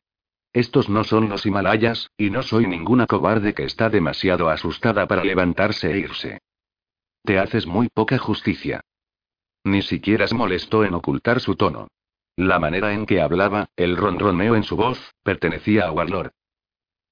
[0.53, 5.23] Estos no son los Himalayas, y no soy ninguna cobarde que está demasiado asustada para
[5.23, 6.39] levantarse e irse.
[7.23, 8.81] Te haces muy poca justicia.
[9.65, 11.89] Ni siquiera se molestó en ocultar su tono.
[12.37, 16.31] La manera en que hablaba, el ronroneo en su voz, pertenecía a Warlord.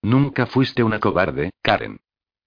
[0.01, 1.99] Nunca fuiste una cobarde, Karen.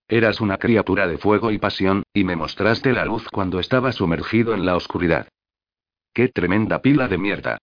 [0.09, 4.55] Eras una criatura de fuego y pasión, y me mostraste la luz cuando estaba sumergido
[4.55, 5.29] en la oscuridad.
[6.14, 7.59] ¡Qué tremenda pila de mierda!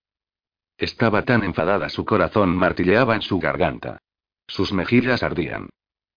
[0.78, 4.00] Estaba tan enfadada, su corazón martilleaba en su garganta.
[4.48, 5.70] Sus mejillas ardían.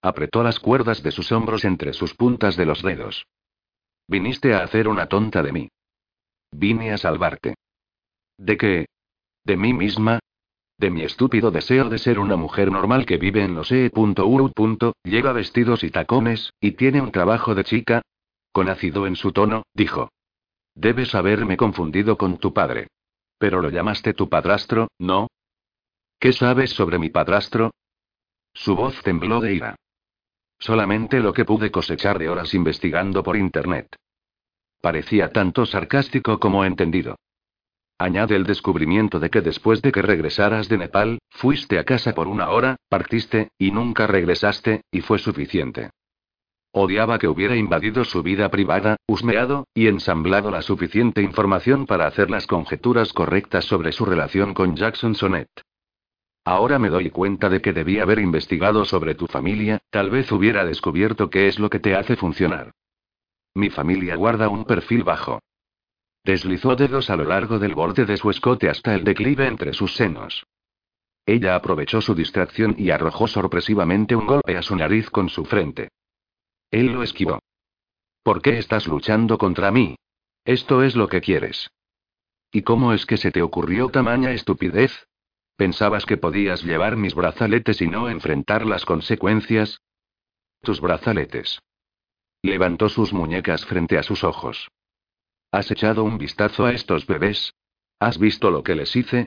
[0.03, 3.27] Apretó las cuerdas de sus hombros entre sus puntas de los dedos.
[4.09, 5.69] Viniste a hacer una tonta de mí.
[6.53, 7.55] Vine a salvarte.
[8.39, 8.87] ¿De qué?
[9.45, 10.21] ¿De mí misma?
[10.79, 14.93] De mi estúpido deseo de ser una mujer normal que vive en los E.U.
[15.03, 18.03] Lleva vestidos y tacones, y tiene un trabajo de chica.
[18.53, 20.11] Con ácido en su tono, dijo.
[20.75, 22.89] Debes haberme confundido con tu padre.
[23.39, 25.29] Pero lo llamaste tu padrastro, ¿no?
[26.19, 27.73] ¿Qué sabes sobre mi padrastro?
[28.55, 29.77] Su voz tembló de ira.
[30.59, 33.95] Solamente lo que pude cosechar de horas investigando por Internet.
[34.81, 37.17] Parecía tanto sarcástico como entendido.
[37.99, 42.29] Añade el descubrimiento de que después de que regresaras de Nepal, fuiste a casa por
[42.29, 45.91] una hora, partiste, y nunca regresaste, y fue suficiente.
[46.79, 52.29] Odiaba que hubiera invadido su vida privada, husmeado, y ensamblado la suficiente información para hacer
[52.31, 55.49] las conjeturas correctas sobre su relación con Jackson Sonnet.
[56.45, 60.67] Ahora me doy cuenta de que debía haber investigado sobre tu familia, tal vez hubiera
[60.67, 62.73] descubierto qué es lo que te hace funcionar.
[63.55, 65.41] Mi familia guarda un perfil bajo.
[66.25, 69.95] Deslizó dedos a lo largo del borde de su escote hasta el declive entre sus
[69.95, 70.45] senos.
[71.25, 75.89] Ella aprovechó su distracción y arrojó sorpresivamente un golpe a su nariz con su frente.
[76.71, 77.39] Él lo esquivó.
[78.23, 79.97] ¿Por qué estás luchando contra mí?
[80.45, 81.71] Esto es lo que quieres.
[82.53, 85.07] ¿Y cómo es que se te ocurrió tamaña estupidez?
[85.57, 89.81] ¿Pensabas que podías llevar mis brazaletes y no enfrentar las consecuencias?
[90.63, 91.61] Tus brazaletes.
[92.43, 94.69] Levantó sus muñecas frente a sus ojos.
[95.51, 97.55] ¿Has echado un vistazo a estos bebés?
[97.99, 99.27] ¿Has visto lo que les hice?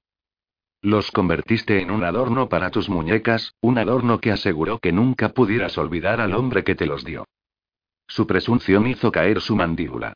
[0.82, 5.78] Los convertiste en un adorno para tus muñecas, un adorno que aseguró que nunca pudieras
[5.78, 7.26] olvidar al hombre que te los dio.
[8.08, 10.13] Su presunción hizo caer su mandíbula.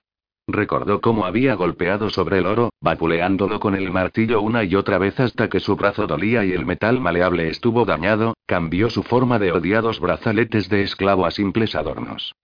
[0.47, 5.19] Recordó cómo había golpeado sobre el oro, vapuleándolo con el martillo una y otra vez
[5.19, 9.51] hasta que su brazo dolía y el metal maleable estuvo dañado, cambió su forma de
[9.51, 12.35] odiados brazaletes de esclavo a simples adornos.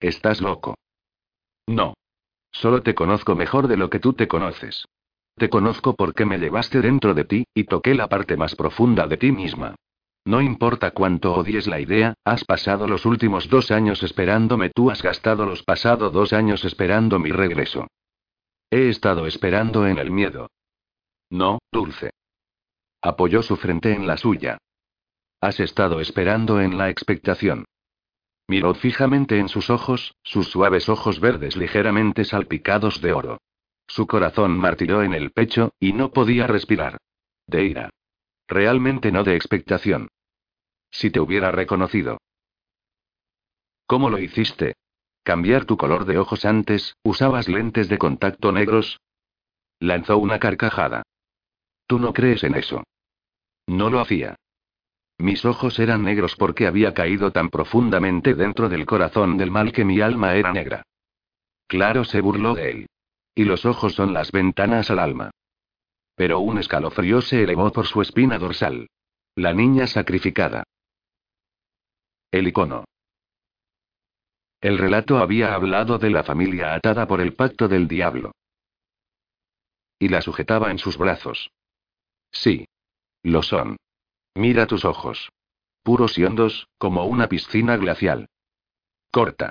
[0.00, 0.76] Estás loco.
[1.66, 1.94] No.
[2.50, 4.86] Solo te conozco mejor de lo que tú te conoces.
[5.38, 9.16] Te conozco porque me llevaste dentro de ti, y toqué la parte más profunda de
[9.16, 9.76] ti misma.
[10.24, 15.00] No importa cuánto odies la idea, has pasado los últimos dos años esperándome, tú has
[15.00, 17.86] gastado los pasados dos años esperando mi regreso.
[18.68, 20.50] He estado esperando en el miedo.
[21.30, 22.10] No, Dulce.
[23.00, 24.58] Apoyó su frente en la suya.
[25.40, 27.64] Has estado esperando en la expectación.
[28.48, 33.38] Miró fijamente en sus ojos, sus suaves ojos verdes ligeramente salpicados de oro.
[33.88, 36.98] Su corazón martilló en el pecho, y no podía respirar.
[37.46, 37.90] De ira.
[38.46, 40.08] Realmente no de expectación.
[40.90, 42.18] Si te hubiera reconocido.
[43.86, 44.74] ¿Cómo lo hiciste?
[45.22, 46.94] ¿Cambiar tu color de ojos antes?
[47.02, 49.00] ¿Usabas lentes de contacto negros?
[49.80, 51.02] Lanzó una carcajada.
[51.86, 52.84] Tú no crees en eso.
[53.66, 54.36] No lo hacía.
[55.18, 59.84] Mis ojos eran negros porque había caído tan profundamente dentro del corazón del mal que
[59.84, 60.82] mi alma era negra.
[61.66, 62.86] Claro se burló de él.
[63.38, 65.30] Y los ojos son las ventanas al alma.
[66.16, 68.88] Pero un escalofrío se elevó por su espina dorsal.
[69.36, 70.64] La niña sacrificada.
[72.32, 72.84] El icono.
[74.60, 78.32] El relato había hablado de la familia atada por el pacto del diablo.
[80.00, 81.52] Y la sujetaba en sus brazos.
[82.32, 82.66] Sí.
[83.22, 83.76] Lo son.
[84.34, 85.30] Mira tus ojos.
[85.84, 88.26] Puros y hondos, como una piscina glacial.
[89.12, 89.50] Corta.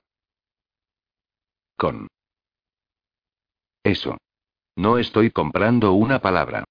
[1.78, 2.10] Con.
[3.88, 4.18] Eso.
[4.76, 6.66] No estoy comprando una palabra.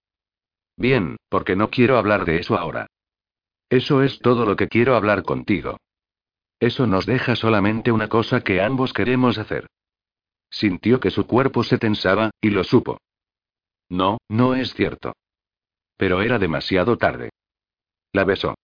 [0.76, 2.88] Bien, porque no quiero hablar de eso ahora.
[3.70, 5.78] Eso es todo lo que quiero hablar contigo.
[6.60, 9.66] Eso nos deja solamente una cosa que ambos queremos hacer.
[10.50, 12.98] Sintió que su cuerpo se tensaba, y lo supo.
[13.88, 15.14] No, no es cierto.
[15.96, 17.30] Pero era demasiado tarde.
[18.12, 18.56] La besó.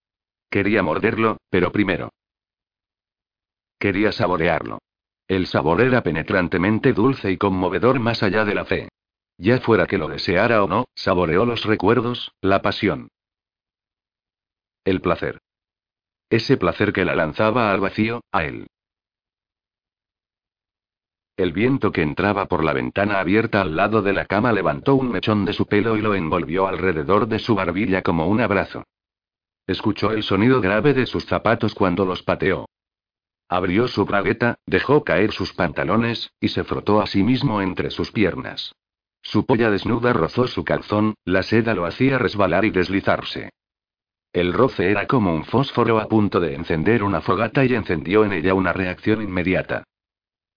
[0.50, 2.10] Quería morderlo, pero primero.
[3.78, 4.78] Quería saborearlo.
[5.28, 8.88] El sabor era penetrantemente dulce y conmovedor más allá de la fe.
[9.38, 13.08] Ya fuera que lo deseara o no, saboreó los recuerdos, la pasión.
[14.84, 15.38] El placer.
[16.28, 18.66] Ese placer que la lanzaba al vacío, a él.
[21.36, 25.10] El viento que entraba por la ventana abierta al lado de la cama levantó un
[25.10, 28.84] mechón de su pelo y lo envolvió alrededor de su barbilla como un abrazo.
[29.66, 32.66] Escuchó el sonido grave de sus zapatos cuando los pateó.
[33.52, 38.10] Abrió su bragueta, dejó caer sus pantalones, y se frotó a sí mismo entre sus
[38.10, 38.74] piernas.
[39.20, 43.50] Su polla desnuda rozó su calzón, la seda lo hacía resbalar y deslizarse.
[44.32, 48.32] El roce era como un fósforo a punto de encender una fogata y encendió en
[48.32, 49.84] ella una reacción inmediata.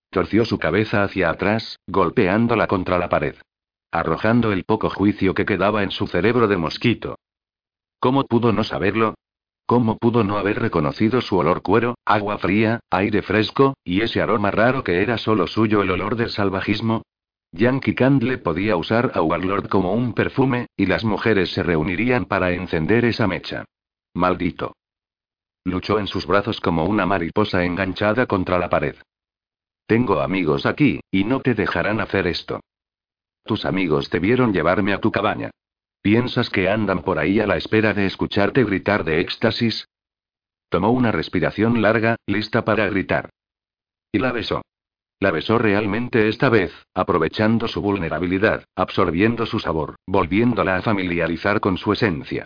[0.09, 3.35] Torció su cabeza hacia atrás, golpeándola contra la pared.
[3.91, 7.19] Arrojando el poco juicio que quedaba en su cerebro de mosquito.
[7.99, 9.15] ¿Cómo pudo no saberlo?
[9.65, 14.51] ¿Cómo pudo no haber reconocido su olor cuero, agua fría, aire fresco, y ese aroma
[14.51, 17.01] raro que era solo suyo el olor del salvajismo?
[17.51, 22.51] Yankee Candle podía usar a Warlord como un perfume, y las mujeres se reunirían para
[22.51, 23.65] encender esa mecha.
[24.13, 24.75] Maldito.
[25.63, 28.95] Luchó en sus brazos como una mariposa enganchada contra la pared.
[29.87, 32.59] Tengo amigos aquí, y no te dejarán hacer esto.
[33.43, 35.49] Tus amigos debieron llevarme a tu cabaña.
[36.05, 39.87] ¿Piensas que andan por ahí a la espera de escucharte gritar de éxtasis?
[40.69, 43.31] Tomó una respiración larga, lista para gritar.
[44.11, 44.61] Y la besó.
[45.19, 51.75] La besó realmente esta vez, aprovechando su vulnerabilidad, absorbiendo su sabor, volviéndola a familiarizar con
[51.79, 52.45] su esencia.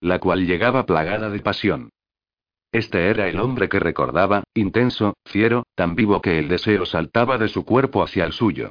[0.00, 1.90] La cual llegaba plagada de pasión.
[2.72, 7.48] Este era el hombre que recordaba, intenso, fiero, tan vivo que el deseo saltaba de
[7.48, 8.70] su cuerpo hacia el suyo.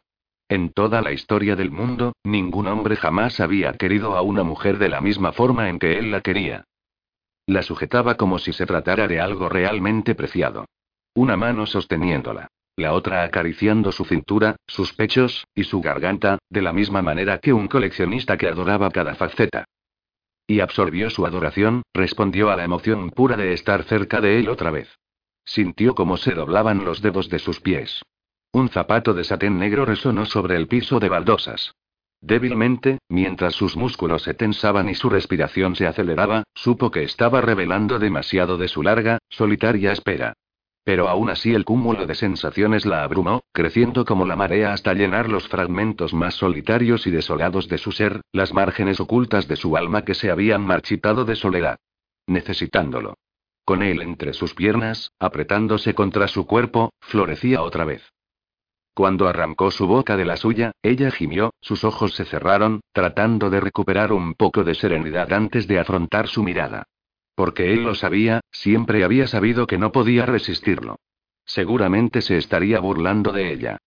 [0.51, 4.89] En toda la historia del mundo, ningún hombre jamás había querido a una mujer de
[4.89, 6.65] la misma forma en que él la quería.
[7.47, 10.65] La sujetaba como si se tratara de algo realmente preciado.
[11.15, 12.49] Una mano sosteniéndola.
[12.75, 17.53] La otra acariciando su cintura, sus pechos, y su garganta, de la misma manera que
[17.53, 19.63] un coleccionista que adoraba cada faceta.
[20.47, 24.69] Y absorbió su adoración, respondió a la emoción pura de estar cerca de él otra
[24.69, 24.99] vez.
[25.45, 28.01] Sintió cómo se doblaban los dedos de sus pies.
[28.53, 31.73] Un zapato de satén negro resonó sobre el piso de baldosas.
[32.19, 37.97] Débilmente, mientras sus músculos se tensaban y su respiración se aceleraba, supo que estaba revelando
[37.97, 40.33] demasiado de su larga, solitaria espera.
[40.83, 45.29] Pero aún así el cúmulo de sensaciones la abrumó, creciendo como la marea hasta llenar
[45.29, 50.03] los fragmentos más solitarios y desolados de su ser, las márgenes ocultas de su alma
[50.03, 51.77] que se habían marchitado de soledad.
[52.27, 53.15] Necesitándolo.
[53.63, 58.11] Con él entre sus piernas, apretándose contra su cuerpo, florecía otra vez.
[58.93, 63.61] Cuando arrancó su boca de la suya, ella gimió, sus ojos se cerraron, tratando de
[63.61, 66.83] recuperar un poco de serenidad antes de afrontar su mirada.
[67.33, 70.97] Porque él lo sabía, siempre había sabido que no podía resistirlo.
[71.45, 73.77] Seguramente se estaría burlando de ella.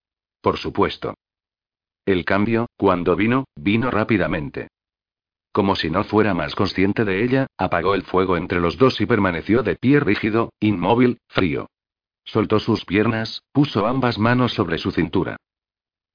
[0.40, 1.14] Por supuesto.
[2.06, 4.68] El cambio, cuando vino, vino rápidamente.
[5.52, 9.06] Como si no fuera más consciente de ella, apagó el fuego entre los dos y
[9.06, 11.68] permaneció de pie rígido, inmóvil, frío.
[12.24, 15.36] Soltó sus piernas, puso ambas manos sobre su cintura.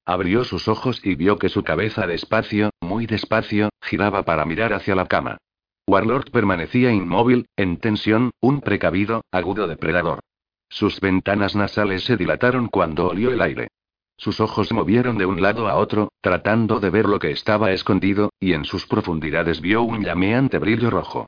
[0.04, 4.94] Abrió sus ojos y vio que su cabeza despacio, muy despacio, giraba para mirar hacia
[4.94, 5.38] la cama.
[5.86, 10.20] Warlord permanecía inmóvil, en tensión, un precavido, agudo depredador.
[10.68, 13.68] Sus ventanas nasales se dilataron cuando olió el aire.
[14.16, 17.72] Sus ojos se movieron de un lado a otro, tratando de ver lo que estaba
[17.72, 21.26] escondido, y en sus profundidades vio un llameante brillo rojo.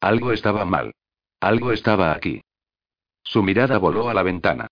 [0.00, 0.92] Algo estaba mal.
[1.40, 2.42] Algo estaba aquí.
[3.32, 4.66] Su mirada voló a la ventana.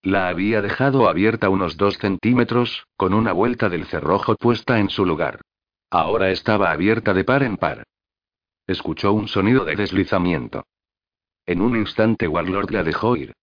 [0.00, 5.04] La había dejado abierta unos dos centímetros, con una vuelta del cerrojo puesta en su
[5.04, 5.42] lugar.
[5.90, 7.84] Ahora estaba abierta de par en par.
[8.66, 10.64] Escuchó un sonido de deslizamiento.
[11.44, 13.34] En un instante Warlord la dejó ir.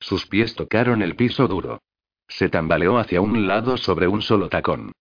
[0.00, 1.82] Sus pies tocaron el piso duro.
[2.26, 4.92] Se tambaleó hacia un lado sobre un solo tacón.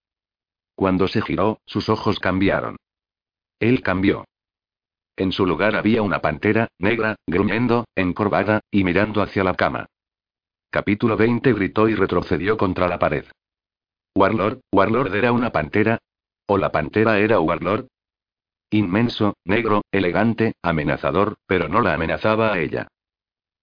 [0.76, 2.76] Cuando se giró, sus ojos cambiaron.
[3.62, 4.26] Él cambió.
[5.18, 9.88] En su lugar había una pantera, negra, gruñendo, encorvada, y mirando hacia la cama.
[10.70, 13.26] Capítulo 20 gritó y retrocedió contra la pared.
[14.16, 15.98] Warlord, Warlord era una pantera.
[16.46, 17.88] ¿O la pantera era Warlord?
[18.70, 22.88] Inmenso, negro, elegante, amenazador, pero no la amenazaba a ella.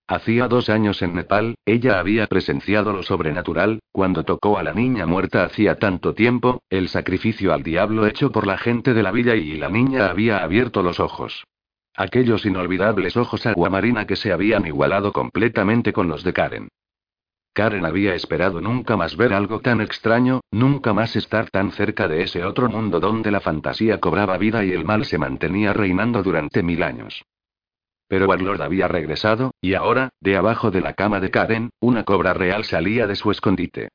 [0.07, 5.07] Hacía dos años en Nepal, ella había presenciado lo sobrenatural, cuando tocó a la niña
[5.07, 9.35] muerta hacía tanto tiempo, el sacrificio al diablo hecho por la gente de la villa
[9.35, 11.45] y la niña había abierto los ojos.
[11.97, 16.69] Aquellos inolvidables ojos aguamarina que se habían igualado completamente con los de Karen.
[17.55, 22.25] Karen había esperado nunca más ver algo tan extraño, nunca más estar tan cerca de
[22.25, 26.63] ese otro mundo donde la fantasía cobraba vida y el mal se mantenía reinando durante
[26.63, 27.25] mil años.
[28.15, 32.33] Pero Warlord había regresado, y ahora, de abajo de la cama de Karen, una cobra
[32.33, 33.89] real salía de su escondite.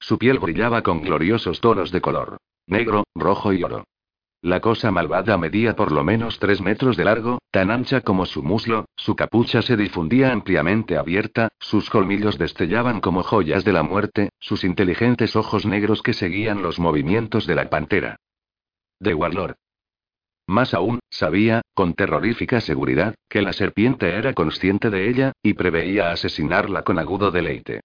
[0.00, 2.38] Su piel brillaba con gloriosos tonos de color.
[2.66, 3.84] Negro, rojo y oro.
[4.40, 8.42] La cosa malvada medía por lo menos tres metros de largo, tan ancha como su
[8.42, 14.30] muslo, su capucha se difundía ampliamente abierta, sus colmillos destellaban como joyas de la muerte,
[14.40, 18.16] sus inteligentes ojos negros que seguían los movimientos de la pantera.
[18.98, 19.56] De Warlord.
[20.46, 26.12] Más aún, sabía, con terrorífica seguridad, que la serpiente era consciente de ella, y preveía
[26.12, 27.80] asesinarla con agudo deleite.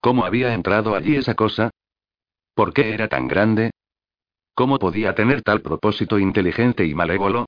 [0.00, 1.70] ¿Cómo había entrado allí esa cosa?
[2.54, 3.70] ¿Por qué era tan grande?
[4.54, 7.46] ¿Cómo podía tener tal propósito inteligente y malévolo?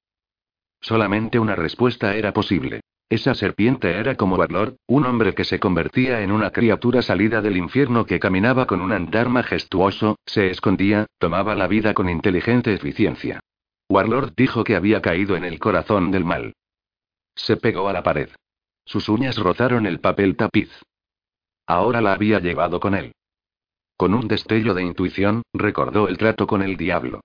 [0.80, 2.80] Solamente una respuesta era posible.
[3.08, 7.56] Esa serpiente era como Barlord, un hombre que se convertía en una criatura salida del
[7.56, 13.40] infierno que caminaba con un andar majestuoso, se escondía, tomaba la vida con inteligente eficiencia.
[13.88, 16.54] Warlord dijo que había caído en el corazón del mal.
[17.34, 18.30] Se pegó a la pared.
[18.84, 20.70] Sus uñas rozaron el papel tapiz.
[21.66, 23.12] Ahora la había llevado con él.
[23.96, 27.20] Con un destello de intuición, recordó el trato con el diablo.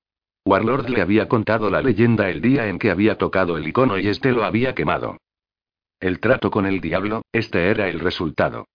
[0.45, 4.07] Warlord le había contado la leyenda el día en que había tocado el icono y
[4.07, 5.17] este lo había quemado.
[5.99, 8.65] El trato con el diablo, este era el resultado.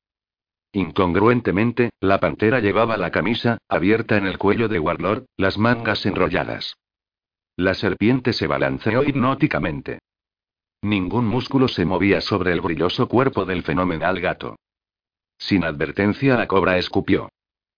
[0.73, 6.75] Incongruentemente, la pantera llevaba la camisa, abierta en el cuello de Warlord, las mangas enrolladas.
[7.57, 10.01] La serpiente se balanceó hipnóticamente.
[10.83, 14.57] Ningún músculo se movía sobre el brilloso cuerpo del fenomenal gato.
[15.39, 17.29] Sin advertencia, la cobra escupió.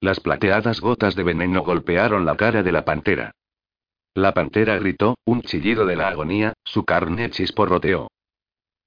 [0.01, 3.33] Las plateadas gotas de veneno golpearon la cara de la pantera.
[4.15, 8.09] La pantera gritó, un chillido de la agonía, su carne chisporroteó.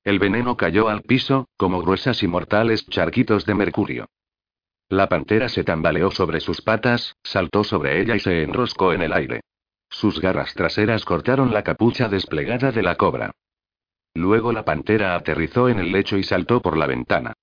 [0.03, 4.05] El veneno cayó al piso, como gruesas y mortales charquitos de mercurio.
[4.87, 9.13] La pantera se tambaleó sobre sus patas, saltó sobre ella y se enroscó en el
[9.13, 9.41] aire.
[9.89, 13.31] Sus garras traseras cortaron la capucha desplegada de la cobra.
[14.13, 17.33] Luego la pantera aterrizó en el lecho y saltó por la ventana.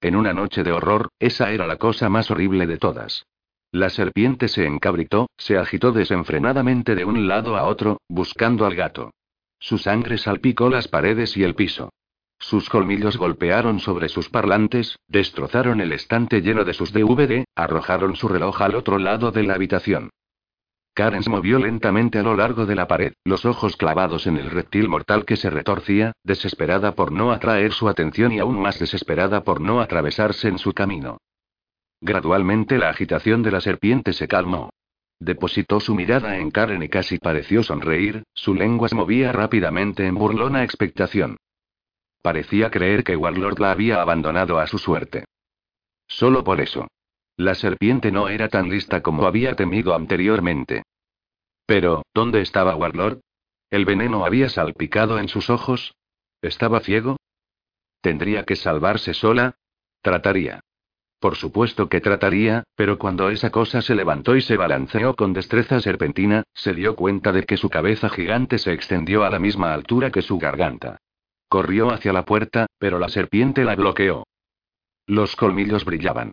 [0.00, 3.24] En una noche de horror, esa era la cosa más horrible de todas.
[3.72, 9.10] La serpiente se encabritó, se agitó desenfrenadamente de un lado a otro, buscando al gato.
[9.58, 11.90] Su sangre salpicó las paredes y el piso.
[12.38, 18.28] Sus colmillos golpearon sobre sus parlantes, destrozaron el estante lleno de sus DVD, arrojaron su
[18.28, 20.10] reloj al otro lado de la habitación.
[20.94, 24.48] Karen se movió lentamente a lo largo de la pared, los ojos clavados en el
[24.48, 29.42] reptil mortal que se retorcía, desesperada por no atraer su atención y aún más desesperada
[29.42, 31.18] por no atravesarse en su camino.
[32.00, 34.70] Gradualmente la agitación de la serpiente se calmó.
[35.18, 40.14] Depositó su mirada en Karen y casi pareció sonreír, su lengua se movía rápidamente en
[40.14, 41.38] burlona expectación.
[42.22, 45.24] Parecía creer que Warlord la había abandonado a su suerte.
[46.06, 46.86] Solo por eso.
[47.36, 50.84] La serpiente no era tan lista como había temido anteriormente.
[51.66, 53.20] Pero, ¿dónde estaba Warlord?
[53.70, 55.94] ¿El veneno había salpicado en sus ojos?
[56.42, 57.16] ¿Estaba ciego?
[58.00, 59.56] ¿Tendría que salvarse sola?
[60.00, 60.60] Trataría.
[61.18, 65.80] Por supuesto que trataría, pero cuando esa cosa se levantó y se balanceó con destreza
[65.80, 70.10] serpentina, se dio cuenta de que su cabeza gigante se extendió a la misma altura
[70.10, 70.98] que su garganta.
[71.48, 74.24] Corrió hacia la puerta, pero la serpiente la bloqueó.
[75.06, 76.32] Los colmillos brillaban.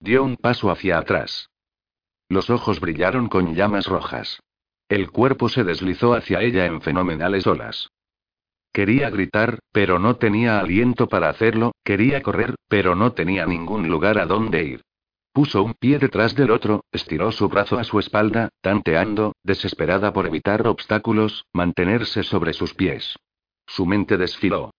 [0.00, 1.50] Dio un paso hacia atrás.
[2.28, 4.40] Los ojos brillaron con llamas rojas.
[4.88, 7.90] El cuerpo se deslizó hacia ella en fenomenales olas.
[8.72, 14.18] Quería gritar, pero no tenía aliento para hacerlo, quería correr, pero no tenía ningún lugar
[14.18, 14.82] a donde ir.
[15.32, 20.26] Puso un pie detrás del otro, estiró su brazo a su espalda, tanteando, desesperada por
[20.26, 23.16] evitar obstáculos, mantenerse sobre sus pies.
[23.66, 24.70] Su mente desfiló.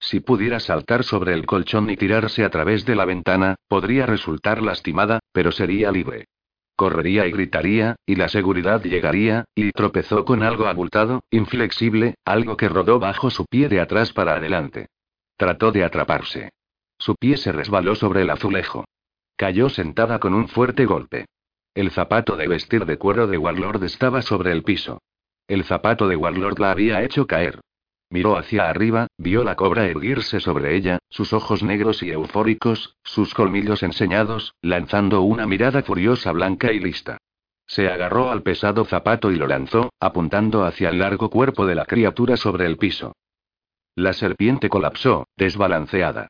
[0.00, 4.62] Si pudiera saltar sobre el colchón y tirarse a través de la ventana, podría resultar
[4.62, 6.26] lastimada, pero sería libre.
[6.76, 12.68] Correría y gritaría, y la seguridad llegaría, y tropezó con algo abultado, inflexible, algo que
[12.68, 14.86] rodó bajo su pie de atrás para adelante.
[15.36, 16.50] Trató de atraparse.
[16.98, 18.84] Su pie se resbaló sobre el azulejo.
[19.36, 21.26] Cayó sentada con un fuerte golpe.
[21.74, 25.00] El zapato de vestir de cuero de Warlord estaba sobre el piso.
[25.48, 27.60] El zapato de Warlord la había hecho caer.
[28.10, 33.34] Miró hacia arriba, vio la cobra erguirse sobre ella, sus ojos negros y eufóricos, sus
[33.34, 37.18] colmillos enseñados, lanzando una mirada furiosa blanca y lista.
[37.66, 41.84] Se agarró al pesado zapato y lo lanzó, apuntando hacia el largo cuerpo de la
[41.84, 43.12] criatura sobre el piso.
[43.94, 46.28] La serpiente colapsó, desbalanceada.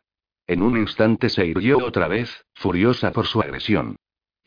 [0.49, 3.97] En un instante se irguió otra vez, furiosa por su agresión.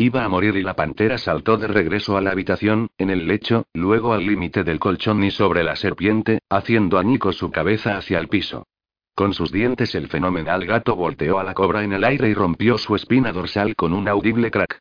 [0.01, 3.67] Iba a morir y la pantera saltó de regreso a la habitación, en el lecho,
[3.71, 8.27] luego al límite del colchón y sobre la serpiente, haciendo añicos su cabeza hacia el
[8.27, 8.65] piso.
[9.13, 12.79] Con sus dientes el fenomenal gato volteó a la cobra en el aire y rompió
[12.79, 14.79] su espina dorsal con un audible crack.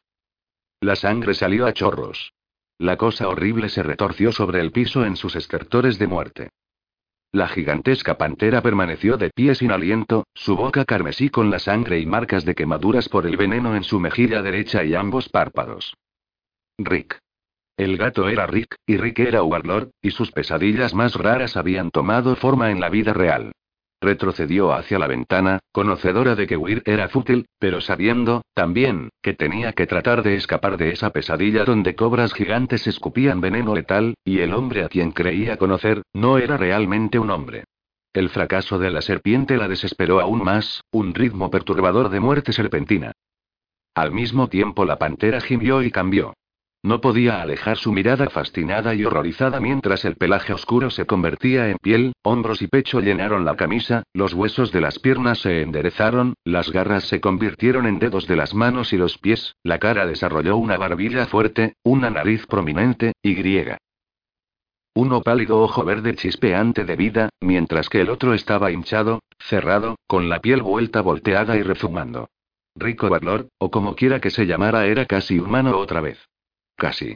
[0.81, 2.33] La sangre salió a chorros.
[2.79, 6.49] La cosa horrible se retorció sobre el piso en sus estertores de muerte.
[7.33, 12.07] La gigantesca pantera permaneció de pie sin aliento, su boca carmesí con la sangre y
[12.07, 15.95] marcas de quemaduras por el veneno en su mejilla derecha y ambos párpados.
[16.77, 17.19] Rick.
[17.77, 22.35] El gato era Rick, y Rick era Warlord, y sus pesadillas más raras habían tomado
[22.35, 23.53] forma en la vida real.
[24.03, 29.73] Retrocedió hacia la ventana, conocedora de que huir era fútil, pero sabiendo, también, que tenía
[29.73, 34.55] que tratar de escapar de esa pesadilla donde cobras gigantes escupían veneno letal, y el
[34.55, 37.65] hombre a quien creía conocer, no era realmente un hombre.
[38.15, 43.13] El fracaso de la serpiente la desesperó aún más, un ritmo perturbador de muerte serpentina.
[43.95, 46.33] Al mismo tiempo la pantera gimió y cambió.
[46.83, 51.77] No podía alejar su mirada fascinada y horrorizada mientras el pelaje oscuro se convertía en
[51.77, 56.71] piel, hombros y pecho llenaron la camisa, los huesos de las piernas se enderezaron, las
[56.71, 60.79] garras se convirtieron en dedos de las manos y los pies, la cara desarrolló una
[60.79, 63.77] barbilla fuerte, una nariz prominente, y griega.
[64.95, 70.31] Uno pálido ojo verde chispeante de vida, mientras que el otro estaba hinchado, cerrado, con
[70.31, 72.31] la piel vuelta volteada y rezumando.
[72.75, 76.30] rico Warlord, o como quiera que se llamara, era casi humano otra vez.
[76.81, 77.15] Casi.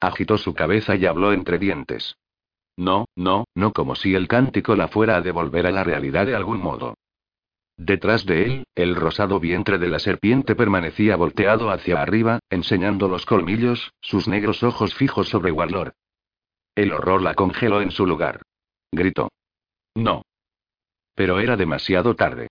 [0.00, 2.16] Agitó su cabeza y habló entre dientes.
[2.76, 6.34] No, no, no como si el cántico la fuera a devolver a la realidad de
[6.34, 6.96] algún modo.
[7.76, 13.26] Detrás de él, el rosado vientre de la serpiente permanecía volteado hacia arriba, enseñando los
[13.26, 15.92] colmillos, sus negros ojos fijos sobre Warlord.
[16.74, 18.42] El horror la congeló en su lugar.
[18.90, 19.30] Gritó.
[19.94, 20.22] No.
[21.14, 22.48] Pero era demasiado tarde.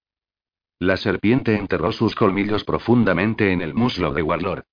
[0.80, 4.64] La serpiente enterró sus colmillos profundamente en el muslo de Warlord.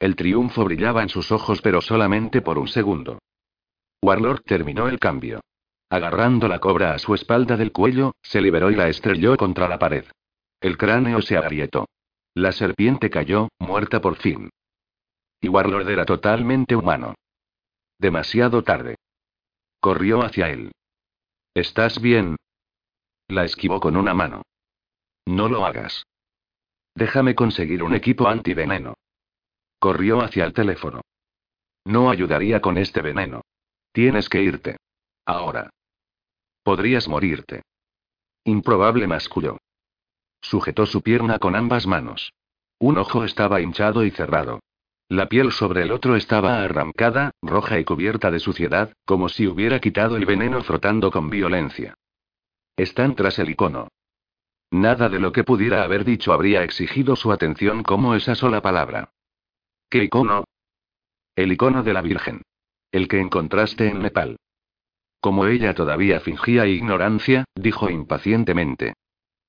[0.00, 3.18] El triunfo brillaba en sus ojos, pero solamente por un segundo.
[4.02, 5.42] Warlord terminó el cambio.
[5.90, 9.78] Agarrando la cobra a su espalda del cuello, se liberó y la estrelló contra la
[9.78, 10.06] pared.
[10.60, 11.86] El cráneo se agrietó.
[12.34, 14.48] La serpiente cayó, muerta por fin.
[15.40, 17.14] Y Warlord era totalmente humano.
[17.98, 18.96] Demasiado tarde.
[19.80, 20.72] Corrió hacia él.
[21.54, 22.36] ¿Estás bien?
[23.28, 24.42] La esquivó con una mano.
[25.26, 26.04] No lo hagas.
[26.94, 28.94] Déjame conseguir un equipo antiveneno.
[29.80, 31.00] Corrió hacia el teléfono.
[31.86, 33.40] No ayudaría con este veneno.
[33.92, 34.76] Tienes que irte.
[35.24, 35.70] Ahora.
[36.62, 37.62] Podrías morirte.
[38.44, 39.56] Improbable masculló.
[40.42, 42.34] Sujetó su pierna con ambas manos.
[42.78, 44.60] Un ojo estaba hinchado y cerrado.
[45.08, 49.80] La piel sobre el otro estaba arrancada, roja y cubierta de suciedad, como si hubiera
[49.80, 51.94] quitado el veneno frotando con violencia.
[52.76, 53.88] Están tras el icono.
[54.70, 59.10] Nada de lo que pudiera haber dicho habría exigido su atención como esa sola palabra.
[59.90, 60.44] ¿Qué icono?
[61.34, 62.42] El icono de la Virgen.
[62.92, 64.36] El que encontraste en Nepal.
[65.20, 68.94] Como ella todavía fingía ignorancia, dijo impacientemente.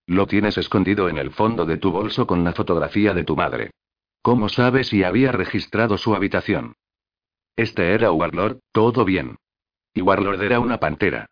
[0.07, 3.69] Lo tienes escondido en el fondo de tu bolso con la fotografía de tu madre.
[4.23, 6.73] ¿Cómo sabes si había registrado su habitación?
[7.55, 9.37] Este era Warlord, todo bien.
[9.93, 11.27] Y Warlord era una pantera.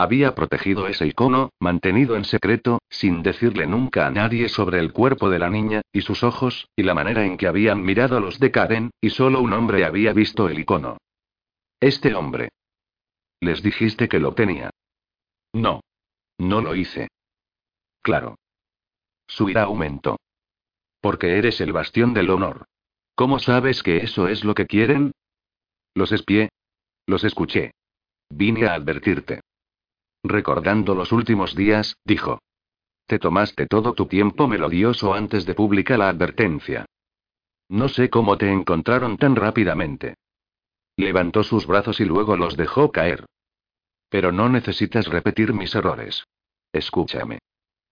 [0.00, 5.28] Había protegido ese icono, mantenido en secreto, sin decirle nunca a nadie sobre el cuerpo
[5.28, 8.52] de la niña, y sus ojos, y la manera en que habían mirado los de
[8.52, 10.98] Karen, y solo un hombre había visto el icono.
[11.80, 12.50] Este hombre.
[13.40, 14.70] Les dijiste que lo tenía.
[15.52, 15.80] No.
[16.38, 17.08] No lo hice.
[18.00, 18.36] Claro.
[19.26, 20.20] Su ira aumentó.
[21.00, 22.66] Porque eres el bastión del honor.
[23.16, 25.10] ¿Cómo sabes que eso es lo que quieren?
[25.92, 26.50] Los espié.
[27.04, 27.72] Los escuché.
[28.30, 29.40] Vine a advertirte.
[30.28, 32.42] Recordando los últimos días, dijo.
[33.06, 36.84] Te tomaste todo tu tiempo melodioso antes de publicar la advertencia.
[37.70, 40.16] No sé cómo te encontraron tan rápidamente.
[40.96, 43.24] Levantó sus brazos y luego los dejó caer.
[44.10, 46.24] Pero no necesitas repetir mis errores.
[46.72, 47.38] Escúchame.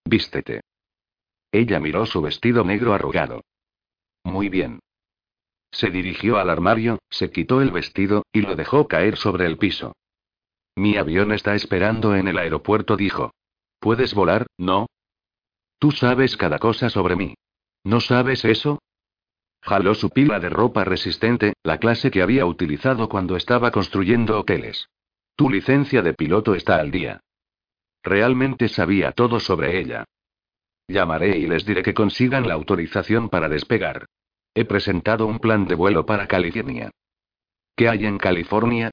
[0.04, 0.60] Vístete.
[1.50, 3.44] Ella miró su vestido negro arrugado.
[4.24, 4.80] Muy bien.
[5.70, 9.94] Se dirigió al armario, se quitó el vestido, y lo dejó caer sobre el piso.
[10.76, 13.32] Mi avión está esperando en el aeropuerto, dijo.
[13.80, 14.86] ¿Puedes volar, no?
[15.78, 17.34] Tú sabes cada cosa sobre mí.
[17.82, 18.80] ¿No sabes eso?
[19.62, 24.88] Jaló su pila de ropa resistente, la clase que había utilizado cuando estaba construyendo hoteles.
[25.34, 27.20] Tu licencia de piloto está al día.
[28.02, 30.04] Realmente sabía todo sobre ella.
[30.88, 34.06] Llamaré y les diré que consigan la autorización para despegar.
[34.54, 36.90] He presentado un plan de vuelo para California.
[37.74, 38.90] ¿Qué hay en California?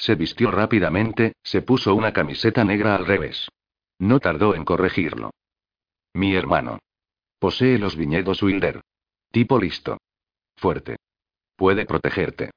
[0.00, 3.50] Se vistió rápidamente, se puso una camiseta negra al revés.
[3.98, 5.30] No tardó en corregirlo.
[6.14, 6.78] Mi hermano.
[7.38, 8.80] Posee los viñedos Wilder.
[9.30, 9.98] Tipo listo.
[10.56, 10.96] Fuerte.
[11.54, 12.50] Puede protegerte.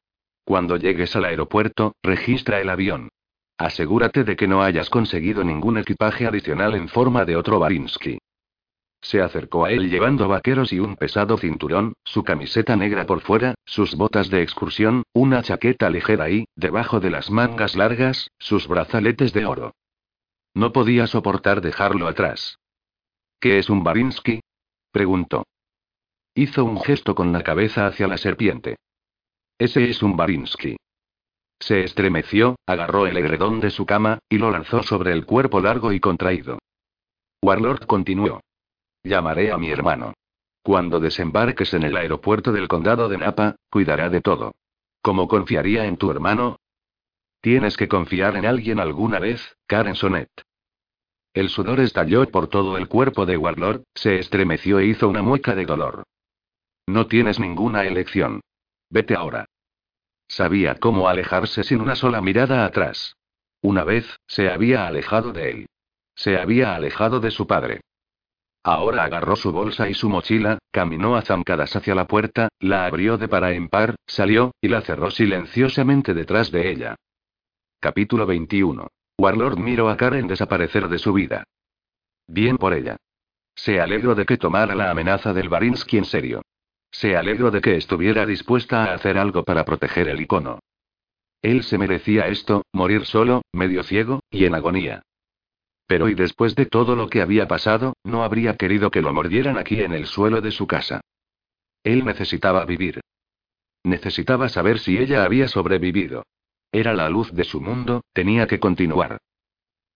[0.46, 3.10] Cuando llegues al aeropuerto, registra el avión.
[3.58, 8.20] Asegúrate de que no hayas conseguido ningún equipaje adicional en forma de otro Barinsky.
[9.04, 13.54] Se acercó a él llevando vaqueros y un pesado cinturón, su camiseta negra por fuera,
[13.66, 19.34] sus botas de excursión, una chaqueta ligera y, debajo de las mangas largas, sus brazaletes
[19.34, 19.76] de oro.
[20.54, 22.60] No podía soportar dejarlo atrás.
[23.41, 24.39] ¿Qué es un Barinsky?
[24.91, 25.43] preguntó.
[26.34, 28.78] Hizo un gesto con la cabeza hacia la serpiente.
[29.60, 30.78] Ese es un Barinsky.
[31.60, 35.91] Se estremeció, agarró el edredón de su cama, y lo lanzó sobre el cuerpo largo
[35.91, 36.60] y contraído.
[37.41, 38.39] Warlord continuó.
[39.04, 40.14] Llamaré a mi hermano.
[40.62, 44.54] Cuando desembarques en el aeropuerto del condado de Napa, cuidará de todo.
[45.01, 46.58] ¿Cómo confiaría en tu hermano?
[47.41, 50.30] Tienes que confiar en alguien alguna vez, Karen Sonet.
[51.34, 55.54] El sudor estalló por todo el cuerpo de Warlord, se estremeció e hizo una mueca
[55.54, 56.04] de dolor.
[56.88, 58.39] No tienes ninguna elección.
[58.89, 59.45] Vete ahora.
[60.30, 63.18] Sabía cómo alejarse sin una sola mirada atrás.
[63.62, 65.66] Una vez, se había alejado de él.
[66.16, 67.82] Se había alejado de su padre.
[68.64, 73.18] Ahora agarró su bolsa y su mochila, caminó a zancadas hacia la puerta, la abrió
[73.18, 76.95] de par en par, salió, y la cerró silenciosamente detrás de ella.
[77.82, 78.88] Capítulo 21.
[79.20, 81.43] Warlord miró a Karen desaparecer de su vida.
[82.28, 82.95] Bien por ella.
[83.53, 86.41] Se alegró de que tomara la amenaza del Barinsky en serio.
[86.89, 90.59] Se alegró de que estuviera dispuesta a hacer algo para proteger el icono.
[91.41, 95.03] Él se merecía esto, morir solo, medio ciego, y en agonía.
[95.88, 99.57] Pero y después de todo lo que había pasado, no habría querido que lo mordieran
[99.57, 101.01] aquí en el suelo de su casa.
[101.84, 103.01] Él necesitaba vivir.
[103.84, 106.23] Necesitaba saber si ella había sobrevivido.
[106.71, 109.17] Era la luz de su mundo, tenía que continuar.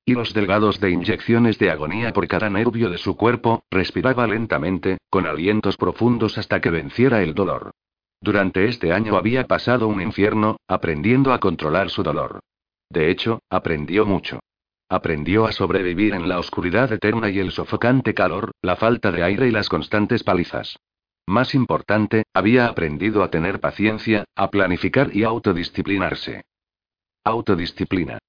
[0.05, 5.25] Hilos delgados de inyecciones de agonía por cada nervio de su cuerpo, respiraba lentamente, con
[5.25, 7.71] alientos profundos hasta que venciera el dolor.
[8.21, 12.39] Durante este año había pasado un infierno, aprendiendo a controlar su dolor.
[12.89, 14.39] De hecho, aprendió mucho.
[14.89, 19.47] Aprendió a sobrevivir en la oscuridad eterna y el sofocante calor, la falta de aire
[19.47, 20.77] y las constantes palizas.
[21.25, 26.45] Más importante, había aprendido a tener paciencia, a planificar y a autodisciplinarse.
[27.25, 28.19] Autodisciplina.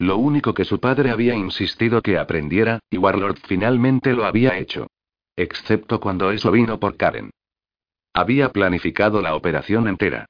[0.00, 4.88] Lo único que su padre había insistido que aprendiera, y Warlord finalmente lo había hecho.
[5.36, 7.30] Excepto cuando eso vino por Karen.
[8.12, 10.26] Había planificado la operación entera.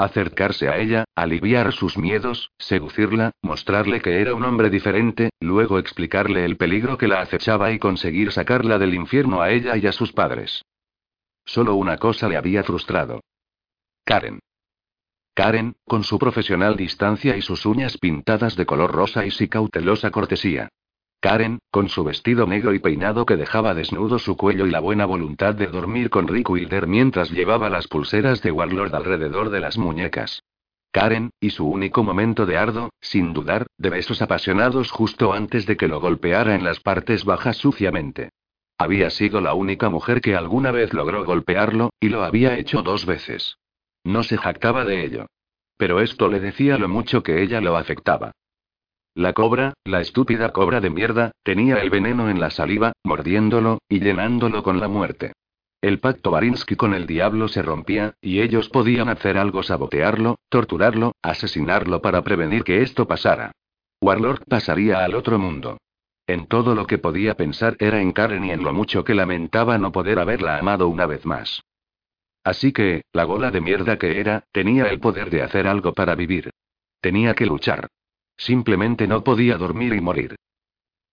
[0.00, 6.46] Acercarse a ella, aliviar sus miedos, seducirla, mostrarle que era un hombre diferente, luego explicarle
[6.46, 10.12] el peligro que la acechaba y conseguir sacarla del infierno a ella y a sus
[10.12, 10.62] padres.
[11.44, 13.20] Solo una cosa le había frustrado.
[14.02, 14.38] Karen.
[15.34, 20.10] Karen, con su profesional distancia y sus uñas pintadas de color rosa y su cautelosa
[20.10, 20.70] cortesía.
[21.20, 25.04] Karen, con su vestido negro y peinado que dejaba desnudo su cuello y la buena
[25.04, 29.76] voluntad de dormir con Rick Wilder mientras llevaba las pulseras de Warlord alrededor de las
[29.76, 30.42] muñecas.
[30.92, 35.76] Karen, y su único momento de ardo, sin dudar, de besos apasionados justo antes de
[35.76, 38.30] que lo golpeara en las partes bajas suciamente.
[38.78, 43.04] Había sido la única mujer que alguna vez logró golpearlo, y lo había hecho dos
[43.04, 43.58] veces.
[44.04, 45.26] No se jactaba de ello.
[45.76, 48.32] Pero esto le decía lo mucho que ella lo afectaba.
[49.14, 54.00] La cobra, la estúpida cobra de mierda, tenía el veneno en la saliva, mordiéndolo, y
[54.00, 55.32] llenándolo con la muerte.
[55.82, 61.12] El pacto Barinsky con el diablo se rompía, y ellos podían hacer algo sabotearlo, torturarlo,
[61.22, 63.52] asesinarlo para prevenir que esto pasara.
[64.00, 65.78] Warlord pasaría al otro mundo.
[66.26, 69.78] En todo lo que podía pensar era en Karen y en lo mucho que lamentaba
[69.78, 71.62] no poder haberla amado una vez más.
[72.44, 76.14] Así que, la gola de mierda que era, tenía el poder de hacer algo para
[76.14, 76.50] vivir.
[77.00, 77.88] Tenía que luchar.
[78.40, 80.34] Simplemente no podía dormir y morir.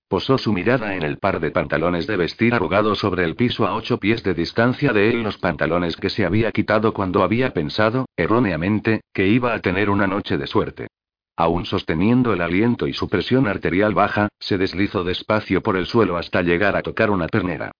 [0.07, 3.75] Posó su mirada en el par de pantalones de vestir arrugado sobre el piso a
[3.75, 8.05] ocho pies de distancia de él, los pantalones que se había quitado cuando había pensado,
[8.15, 10.87] erróneamente, que iba a tener una noche de suerte.
[11.35, 16.15] Aún sosteniendo el aliento y su presión arterial baja, se deslizó despacio por el suelo
[16.15, 17.73] hasta llegar a tocar una pernera.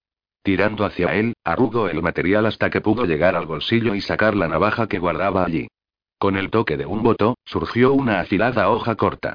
[0.44, 4.50] Tirando hacia él, arrugó el material hasta que pudo llegar al bolsillo y sacar la
[4.50, 5.70] navaja que guardaba allí.
[6.18, 9.34] Con el toque de un botón, surgió una afilada hoja corta.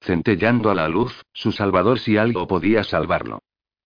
[0.00, 3.38] Centellando a la luz, su salvador si algo podía salvarlo.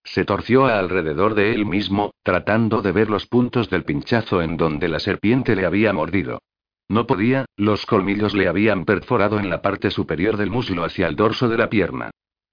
[0.03, 4.89] Se torció alrededor de él mismo, tratando de ver los puntos del pinchazo en donde
[4.89, 6.39] la serpiente le había mordido.
[6.87, 11.15] No podía, los colmillos le habían perforado en la parte superior del muslo hacia el
[11.15, 12.09] dorso de la pierna.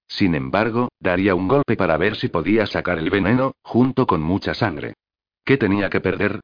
[0.07, 4.53] Sin embargo, daría un golpe para ver si podía sacar el veneno, junto con mucha
[4.53, 4.93] sangre.
[5.43, 6.39] ¿Qué tenía que perder?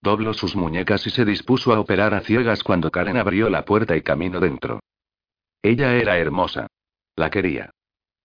[0.00, 3.96] Dobló sus muñecas y se dispuso a operar a ciegas cuando Karen abrió la puerta
[3.96, 4.80] y caminó dentro.
[5.62, 6.68] Ella era hermosa.
[7.16, 7.70] La quería.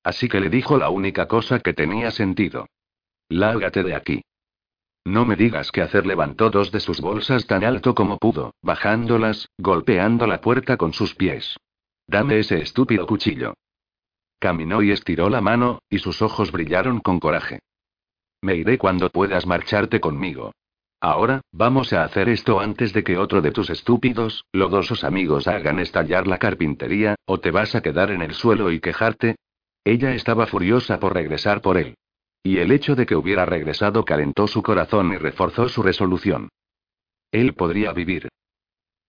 [0.04, 2.68] Así que le dijo la única cosa que tenía sentido.
[3.30, 4.22] Lárgate de aquí.
[5.06, 6.06] No me digas qué hacer.
[6.06, 11.16] Levantó dos de sus bolsas tan alto como pudo, bajándolas, golpeando la puerta con sus
[11.16, 11.58] pies.
[12.08, 13.56] Dame ese estúpido cuchillo.
[14.40, 17.60] Caminó y estiró la mano, y sus ojos brillaron con coraje.
[18.42, 20.52] Me iré cuando puedas marcharte conmigo.
[21.04, 25.80] Ahora, vamos a hacer esto antes de que otro de tus estúpidos, lodosos amigos hagan
[25.80, 29.36] estallar la carpintería, o te vas a quedar en el suelo y quejarte.
[29.84, 31.95] Ella estaba furiosa por regresar por él.
[32.41, 36.47] Y el hecho de que hubiera regresado calentó su corazón y reforzó su resolución.
[37.34, 38.30] Él podría vivir.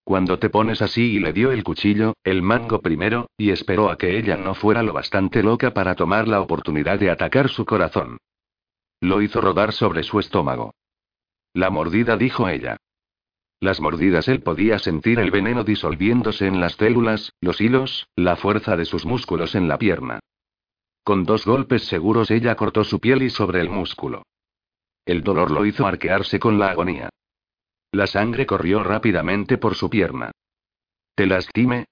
[0.02, 3.98] Cuando te pones así y le dio el cuchillo, el mango primero, y esperó a
[3.98, 8.18] que ella no fuera lo bastante loca para tomar la oportunidad de atacar su corazón.
[9.00, 10.72] Lo hizo rodar sobre su estómago.
[11.54, 12.76] La mordida, dijo ella.
[13.60, 18.76] Las mordidas él podía sentir el veneno disolviéndose en las células, los hilos, la fuerza
[18.76, 20.20] de sus músculos en la pierna.
[21.04, 24.24] Con dos golpes seguros ella cortó su piel y sobre el músculo.
[25.06, 27.08] El dolor lo hizo arquearse con la agonía.
[27.92, 30.32] La sangre corrió rápidamente por su pierna.
[31.14, 31.86] ¿Te lastime?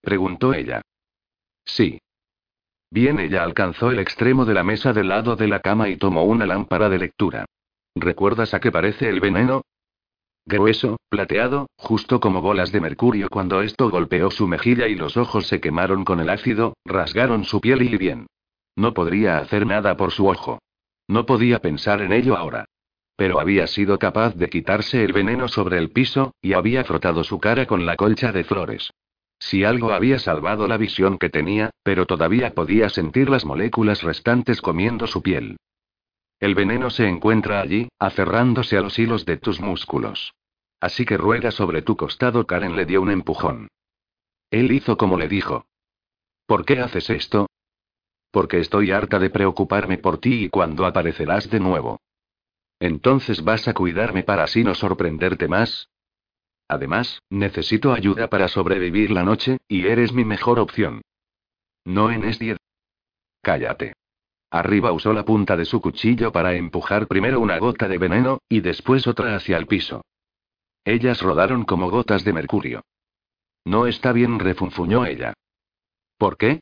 [0.00, 0.80] preguntó ella.
[1.64, 2.00] Sí.
[2.90, 6.24] Bien, ella alcanzó el extremo de la mesa del lado de la cama y tomó
[6.24, 7.44] una lámpara de lectura.
[7.94, 9.62] ¿Recuerdas a qué parece el veneno?
[10.44, 15.46] Grueso, plateado, justo como bolas de mercurio cuando esto golpeó su mejilla y los ojos
[15.46, 18.26] se quemaron con el ácido, rasgaron su piel y bien.
[18.74, 20.58] No podría hacer nada por su ojo.
[21.06, 22.64] No podía pensar en ello ahora.
[23.14, 27.38] Pero había sido capaz de quitarse el veneno sobre el piso, y había frotado su
[27.38, 28.90] cara con la colcha de flores.
[29.38, 34.60] Si algo había salvado la visión que tenía, pero todavía podía sentir las moléculas restantes
[34.60, 35.56] comiendo su piel.
[36.42, 40.34] El veneno se encuentra allí, aferrándose a los hilos de tus músculos.
[40.80, 42.48] Así que ruega sobre tu costado.
[42.48, 43.68] Karen le dio un empujón.
[44.50, 45.66] Él hizo como le dijo.
[46.46, 47.46] ¿Por qué haces esto?
[48.32, 52.00] Porque estoy harta de preocuparme por ti y cuando aparecerás de nuevo.
[52.80, 55.90] Entonces vas a cuidarme para así no sorprenderte más.
[56.66, 61.02] Además, necesito ayuda para sobrevivir la noche, y eres mi mejor opción.
[61.84, 62.58] No en es 10.
[63.42, 63.92] Cállate.
[64.52, 68.60] Arriba usó la punta de su cuchillo para empujar primero una gota de veneno, y
[68.60, 70.04] después otra hacia el piso.
[70.84, 72.82] Ellas rodaron como gotas de mercurio.
[73.64, 75.32] No está bien, refunfuñó ella.
[76.18, 76.60] ¿Por qué?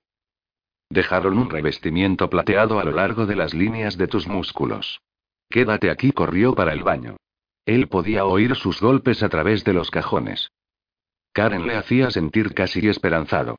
[0.89, 5.01] Dejaron un revestimiento plateado a lo largo de las líneas de tus músculos.
[5.49, 7.17] Quédate aquí, corrió para el baño.
[7.67, 10.53] Él podía oír sus golpes a través de los cajones.
[11.33, 13.57] Karen le hacía sentir casi esperanzado.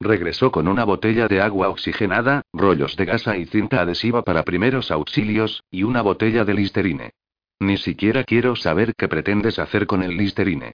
[0.00, 4.90] Regresó con una botella de agua oxigenada, rollos de gasa y cinta adhesiva para primeros
[4.90, 7.10] auxilios, y una botella de Listerine.
[7.58, 10.72] Ni siquiera quiero saber qué pretendes hacer con el Listerine.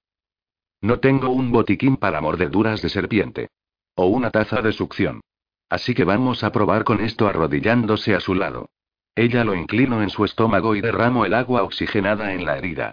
[0.80, 3.48] No tengo un botiquín para mordeduras de serpiente.
[3.96, 5.22] O una taza de succión.
[5.68, 8.68] Así que vamos a probar con esto arrodillándose a su lado.
[9.16, 12.92] Ella lo inclinó en su estómago y derramó el agua oxigenada en la herida.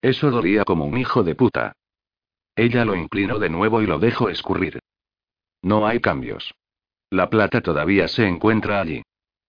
[0.00, 1.72] Eso dolía como un hijo de puta.
[2.56, 4.80] Ella lo inclinó de nuevo y lo dejó escurrir.
[5.62, 6.54] No hay cambios.
[7.10, 9.02] La plata todavía se encuentra allí.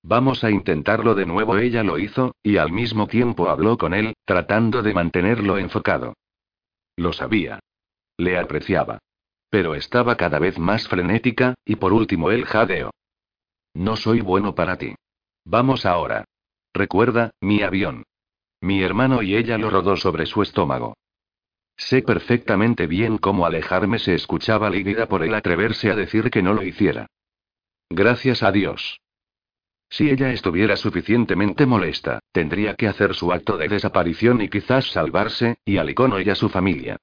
[0.03, 1.57] Vamos a intentarlo de nuevo.
[1.57, 6.13] Ella lo hizo, y al mismo tiempo habló con él, tratando de mantenerlo enfocado.
[6.97, 7.59] Lo sabía.
[8.17, 8.99] Le apreciaba.
[9.49, 12.91] Pero estaba cada vez más frenética, y por último él jadeó.
[13.73, 14.95] No soy bueno para ti.
[15.45, 16.25] Vamos ahora.
[16.73, 18.03] Recuerda, mi avión.
[18.61, 20.95] Mi hermano y ella lo rodó sobre su estómago.
[21.75, 26.53] Sé perfectamente bien cómo alejarme se escuchaba líquida por él atreverse a decir que no
[26.53, 27.07] lo hiciera.
[27.89, 28.99] Gracias a Dios.
[29.89, 35.57] Si ella estuviera suficientemente molesta, tendría que hacer su acto de desaparición y quizás salvarse,
[35.65, 36.97] y al icono y a su familia.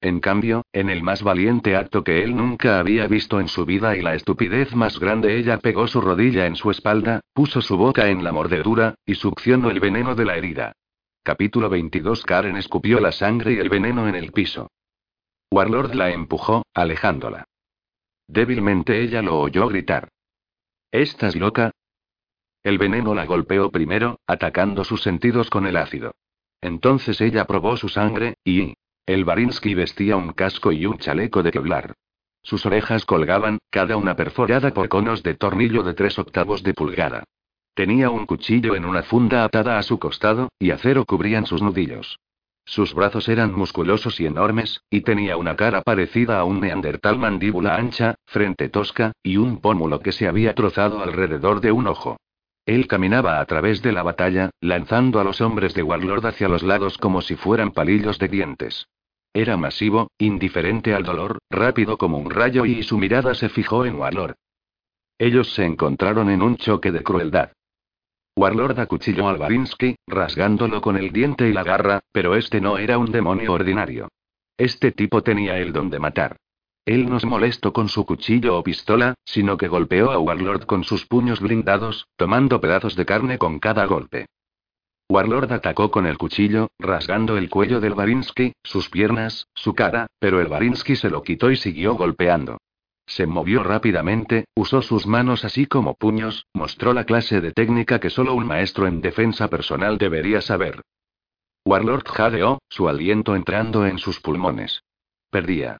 [0.00, 3.96] En cambio, en el más valiente acto que él nunca había visto en su vida
[3.96, 8.08] y la estupidez más grande, ella pegó su rodilla en su espalda, puso su boca
[8.08, 10.74] en la mordedura, y succionó el veneno de la herida.
[11.26, 14.70] Capítulo 22 Karen escupió la sangre y el veneno en el piso.
[15.50, 17.46] Warlord la empujó, alejándola.
[18.28, 20.10] Débilmente ella lo oyó gritar.
[20.92, 21.70] ¿Estás loca?
[22.62, 26.14] El veneno la golpeó primero, atacando sus sentidos con el ácido.
[26.60, 28.74] Entonces ella probó su sangre, y,
[29.06, 31.94] el Barinsky vestía un casco y un chaleco de Kevlar.
[32.42, 37.24] Sus orejas colgaban, cada una perforada por conos de tornillo de tres octavos de pulgada.
[37.74, 42.20] Tenía un cuchillo en una funda atada a su costado, y acero cubrían sus nudillos.
[42.64, 47.74] Sus brazos eran musculosos y enormes, y tenía una cara parecida a un neandertal mandíbula
[47.74, 52.16] ancha, frente tosca, y un pómulo que se había trozado alrededor de un ojo.
[52.64, 56.62] Él caminaba a través de la batalla, lanzando a los hombres de Warlord hacia los
[56.62, 58.86] lados como si fueran palillos de dientes.
[59.34, 63.96] Era masivo, indiferente al dolor, rápido como un rayo y su mirada se fijó en
[63.96, 64.36] Warlord.
[65.18, 67.50] Ellos se encontraron en un choque de crueldad.
[68.36, 72.98] Warlord acuchilló a Barinsky, rasgándolo con el diente y la garra, pero este no era
[72.98, 74.08] un demonio ordinario.
[74.58, 76.36] Este tipo tenía el don de matar.
[76.84, 80.84] Él no se molestó con su cuchillo o pistola, sino que golpeó a Warlord con
[80.84, 84.26] sus puños blindados, tomando pedazos de carne con cada golpe.
[85.08, 90.40] Warlord atacó con el cuchillo, rasgando el cuello del Barinsky, sus piernas, su cara, pero
[90.40, 92.58] el Barinsky se lo quitó y siguió golpeando.
[93.06, 98.10] Se movió rápidamente, usó sus manos así como puños, mostró la clase de técnica que
[98.10, 100.82] solo un maestro en defensa personal debería saber.
[101.66, 104.82] Warlord jadeó, su aliento entrando en sus pulmones.
[105.30, 105.78] Perdía.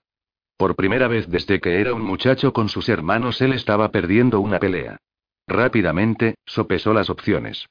[0.57, 4.59] Por primera vez desde que era un muchacho con sus hermanos, él estaba perdiendo una
[4.59, 4.99] pelea.
[5.47, 7.67] Rápidamente, sopesó las opciones.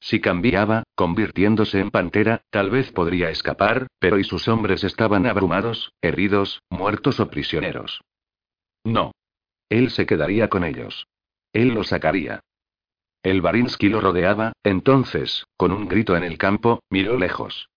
[0.00, 5.92] Si cambiaba, convirtiéndose en pantera, tal vez podría escapar, pero y sus hombres estaban abrumados,
[6.00, 8.00] heridos, muertos o prisioneros.
[8.88, 9.12] No.
[9.68, 11.06] Él se quedaría con ellos.
[11.52, 12.40] Él lo sacaría.
[13.22, 17.68] El Barinsky lo rodeaba, entonces, con un grito en el campo, miró lejos.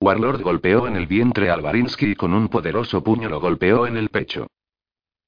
[0.00, 3.96] Warlord golpeó en el vientre al Barinsky y con un poderoso puño lo golpeó en
[3.96, 4.46] el pecho.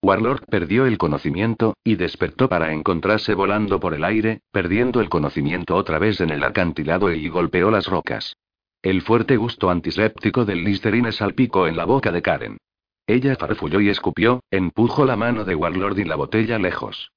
[0.02, 5.76] Warlord perdió el conocimiento, y despertó para encontrarse volando por el aire, perdiendo el conocimiento
[5.76, 8.36] otra vez en el acantilado y golpeó las rocas.
[8.82, 12.58] El fuerte gusto antiséptico del Listerine salpicó en la boca de Karen.
[13.06, 17.12] Ella farfulló y escupió, empujó la mano de Warlord y la botella lejos.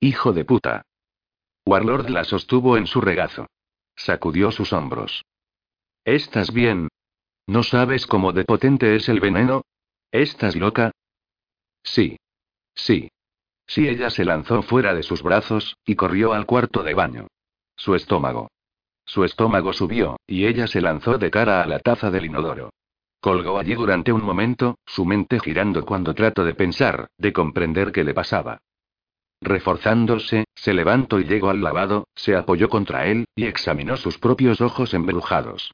[0.00, 0.82] Hijo de puta.
[1.66, 3.46] Warlord la sostuvo en su regazo.
[3.96, 5.24] Sacudió sus hombros.
[6.04, 6.88] ¿Estás bien?
[7.46, 9.62] ¿No sabes cómo de potente es el veneno?
[10.10, 10.92] ¿Estás loca?
[11.82, 12.16] Sí.
[12.74, 13.10] Sí.
[13.66, 17.26] Sí, ella se lanzó fuera de sus brazos, y corrió al cuarto de baño.
[17.76, 18.50] Su estómago.
[19.04, 22.70] Su estómago subió, y ella se lanzó de cara a la taza del inodoro.
[23.20, 28.02] Colgó allí durante un momento, su mente girando cuando trató de pensar, de comprender qué
[28.02, 28.62] le pasaba.
[29.42, 34.60] Reforzándose, se levantó y llegó al lavado, se apoyó contra él, y examinó sus propios
[34.60, 35.72] ojos embrujados.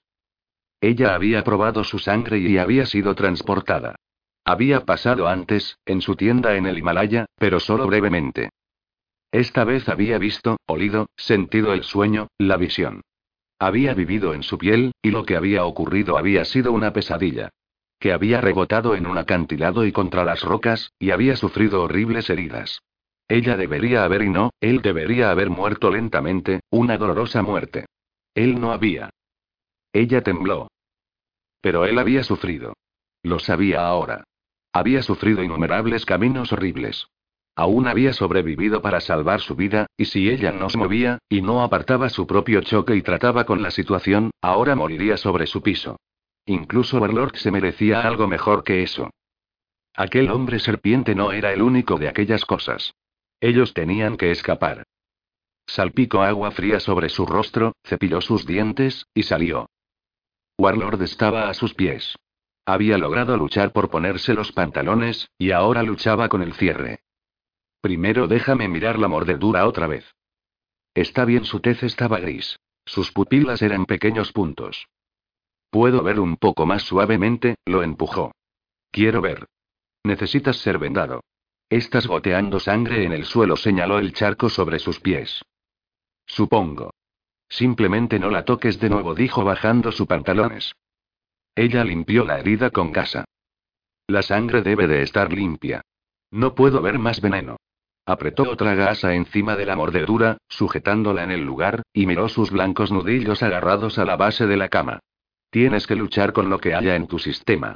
[0.80, 3.96] Ella había probado su sangre y había sido transportada.
[4.44, 8.50] Había pasado antes, en su tienda en el Himalaya, pero solo brevemente.
[9.32, 13.02] Esta vez había visto, olido, sentido el sueño, la visión.
[13.58, 17.50] Había vivido en su piel, y lo que había ocurrido había sido una pesadilla.
[17.98, 22.80] Que había rebotado en un acantilado y contra las rocas, y había sufrido horribles heridas.
[23.28, 27.86] Ella debería haber y no, él debería haber muerto lentamente, una dolorosa muerte.
[28.34, 29.10] Él no había.
[29.92, 30.68] Ella tembló.
[31.62, 32.74] Pero él había sufrido.
[33.22, 34.24] Lo sabía ahora.
[34.72, 37.08] Había sufrido innumerables caminos horribles.
[37.58, 41.62] Aún había sobrevivido para salvar su vida, y si ella no se movía, y no
[41.62, 45.96] apartaba su propio choque y trataba con la situación, ahora moriría sobre su piso.
[46.44, 49.10] Incluso Warlord se merecía algo mejor que eso.
[49.94, 52.92] Aquel hombre serpiente no era el único de aquellas cosas.
[53.40, 54.84] Ellos tenían que escapar.
[55.66, 59.70] Salpicó agua fría sobre su rostro, cepilló sus dientes, y salió.
[60.58, 62.16] Warlord estaba a sus pies.
[62.66, 67.00] Había logrado luchar por ponerse los pantalones, y ahora luchaba con el cierre.
[67.86, 70.12] Primero déjame mirar la mordedura otra vez.
[70.92, 72.58] Está bien, su tez estaba gris.
[72.84, 74.88] Sus pupilas eran pequeños puntos.
[75.70, 78.32] Puedo ver un poco más suavemente, lo empujó.
[78.90, 79.46] Quiero ver.
[80.02, 81.20] Necesitas ser vendado.
[81.70, 85.42] Estás goteando sangre en el suelo, señaló el charco sobre sus pies.
[86.26, 86.90] Supongo.
[87.48, 90.72] Simplemente no la toques de nuevo, dijo bajando sus pantalones.
[91.54, 93.26] Ella limpió la herida con gasa.
[94.08, 95.82] La sangre debe de estar limpia.
[96.32, 97.58] No puedo ver más veneno.
[98.08, 102.92] Apretó otra gasa encima de la mordedura, sujetándola en el lugar, y miró sus blancos
[102.92, 105.00] nudillos agarrados a la base de la cama.
[105.50, 107.74] Tienes que luchar con lo que haya en tu sistema.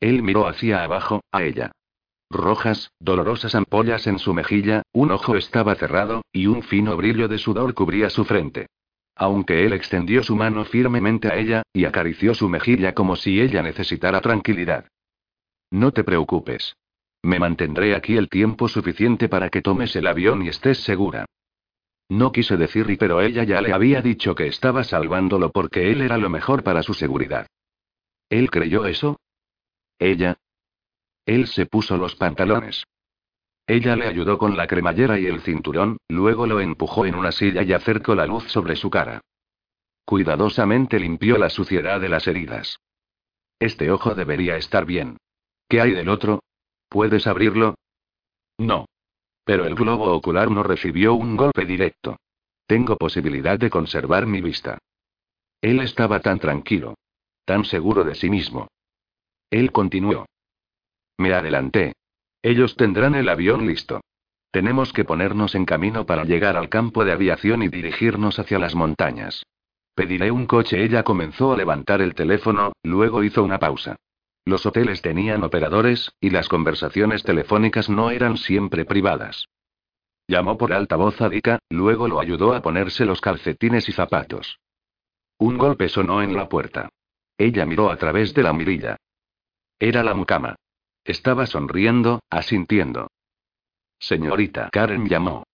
[0.00, 1.72] Él miró hacia abajo, a ella.
[2.30, 7.38] Rojas, dolorosas ampollas en su mejilla, un ojo estaba cerrado, y un fino brillo de
[7.38, 8.66] sudor cubría su frente.
[9.16, 13.62] Aunque él extendió su mano firmemente a ella, y acarició su mejilla como si ella
[13.62, 14.88] necesitara tranquilidad.
[15.70, 16.76] No te preocupes.
[17.28, 21.26] Me mantendré aquí el tiempo suficiente para que tomes el avión y estés segura.
[22.08, 26.16] No quise decir pero ella ya le había dicho que estaba salvándolo porque él era
[26.16, 27.46] lo mejor para su seguridad.
[28.30, 29.20] ¿Él creyó eso?
[29.98, 30.38] Ella,
[31.26, 32.84] él se puso los pantalones.
[33.66, 37.62] Ella le ayudó con la cremallera y el cinturón, luego lo empujó en una silla
[37.62, 39.20] y acercó la luz sobre su cara.
[40.06, 42.78] Cuidadosamente limpió la suciedad de las heridas.
[43.58, 45.18] Este ojo debería estar bien.
[45.68, 46.40] ¿Qué hay del otro?
[46.88, 47.74] ¿Puedes abrirlo?
[48.58, 48.86] No.
[49.44, 52.16] Pero el globo ocular no recibió un golpe directo.
[52.66, 54.78] Tengo posibilidad de conservar mi vista.
[55.60, 56.94] Él estaba tan tranquilo.
[57.44, 58.68] Tan seguro de sí mismo.
[59.50, 60.26] Él continuó.
[61.16, 61.94] Me adelanté.
[62.42, 64.00] Ellos tendrán el avión listo.
[64.50, 68.74] Tenemos que ponernos en camino para llegar al campo de aviación y dirigirnos hacia las
[68.74, 69.44] montañas.
[69.94, 70.82] Pediré un coche.
[70.82, 73.96] Ella comenzó a levantar el teléfono, luego hizo una pausa.
[74.48, 79.46] Los hoteles tenían operadores, y las conversaciones telefónicas no eran siempre privadas.
[80.26, 84.58] Llamó por altavoz a Dika, luego lo ayudó a ponerse los calcetines y zapatos.
[85.36, 86.88] Un golpe sonó en la puerta.
[87.36, 88.96] Ella miró a través de la mirilla.
[89.78, 90.56] Era la mucama.
[91.04, 93.08] Estaba sonriendo, asintiendo.
[93.98, 95.44] Señorita Karen llamó.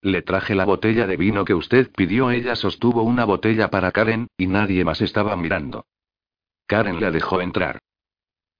[0.00, 2.30] Le traje la botella de vino que usted pidió.
[2.30, 5.84] Ella sostuvo una botella para Karen, y nadie más estaba mirando.
[6.66, 7.78] Karen la dejó entrar.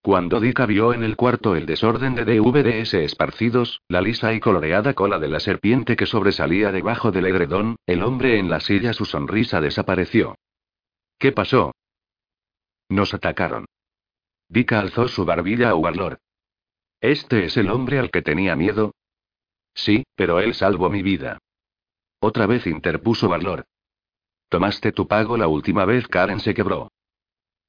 [0.00, 4.94] Cuando Dika vio en el cuarto el desorden de DVDs esparcidos, la lisa y coloreada
[4.94, 9.04] cola de la serpiente que sobresalía debajo del edredón, el hombre en la silla su
[9.04, 10.36] sonrisa desapareció.
[11.18, 11.72] ¿Qué pasó?
[12.88, 13.66] Nos atacaron.
[14.48, 16.18] Dika alzó su barbilla a Warlord.
[17.00, 18.92] ¿Este es el hombre al que tenía miedo?
[19.74, 21.38] Sí, pero él salvó mi vida.
[22.20, 23.64] Otra vez interpuso Valor.
[24.48, 26.90] Tomaste tu pago la última vez, Karen se quebró.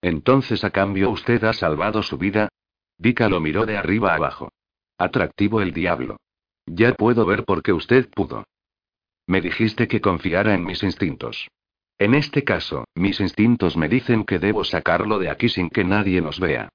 [0.01, 2.49] Entonces a cambio usted ha salvado su vida.
[2.97, 4.51] Vika lo miró de arriba abajo.
[4.97, 6.17] Atractivo el diablo.
[6.65, 8.45] Ya puedo ver por qué usted pudo.
[9.27, 11.47] Me dijiste que confiara en mis instintos.
[11.97, 16.21] En este caso, mis instintos me dicen que debo sacarlo de aquí sin que nadie
[16.21, 16.69] nos vea.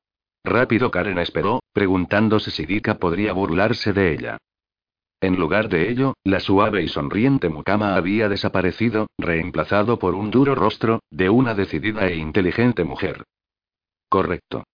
[0.44, 4.38] Rápido Karen esperó, preguntándose si Dika podría burlarse de ella.
[5.24, 10.54] En lugar de ello, la suave y sonriente mucama había desaparecido, reemplazado por un duro
[10.54, 13.24] rostro, de una decidida e inteligente mujer.
[14.10, 14.64] Correcto.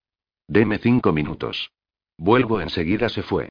[0.49, 1.71] Deme cinco minutos.
[2.19, 3.49] Vuelvo enseguida se fue.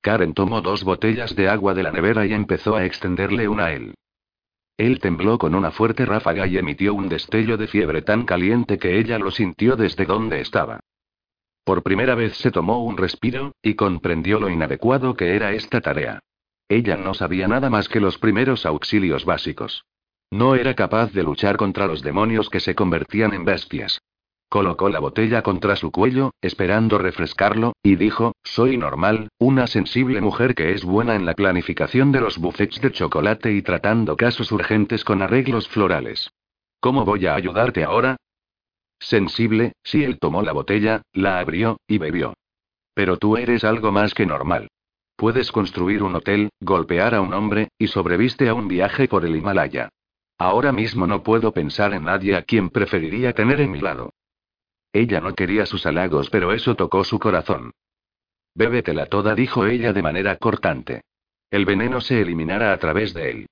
[0.00, 3.72] Karen tomó dos botellas de agua de la nevera y empezó a extenderle una a
[3.74, 3.94] él.
[4.76, 8.98] Él tembló con una fuerte ráfaga y emitió un destello de fiebre tan caliente que
[8.98, 10.80] ella lo sintió desde donde estaba.
[11.68, 16.20] Por primera vez se tomó un respiro, y comprendió lo inadecuado que era esta tarea.
[16.66, 19.84] Ella no sabía nada más que los primeros auxilios básicos.
[20.30, 24.00] No era capaz de luchar contra los demonios que se convertían en bestias.
[24.48, 30.54] Colocó la botella contra su cuello, esperando refrescarlo, y dijo, soy normal, una sensible mujer
[30.54, 35.04] que es buena en la planificación de los buffets de chocolate y tratando casos urgentes
[35.04, 36.30] con arreglos florales.
[36.80, 38.16] ¿Cómo voy a ayudarte ahora?
[39.00, 42.34] Sensible, si él tomó la botella, la abrió, y bebió.
[42.94, 44.68] Pero tú eres algo más que normal.
[45.16, 49.36] Puedes construir un hotel, golpear a un hombre, y sobreviste a un viaje por el
[49.36, 49.88] Himalaya.
[50.38, 54.12] Ahora mismo no puedo pensar en nadie a quien preferiría tener en mi lado.
[54.92, 57.72] Ella no quería sus halagos, pero eso tocó su corazón.
[58.54, 61.02] Bébetela toda, dijo ella de manera cortante.
[61.50, 63.46] El veneno se eliminará a través de él.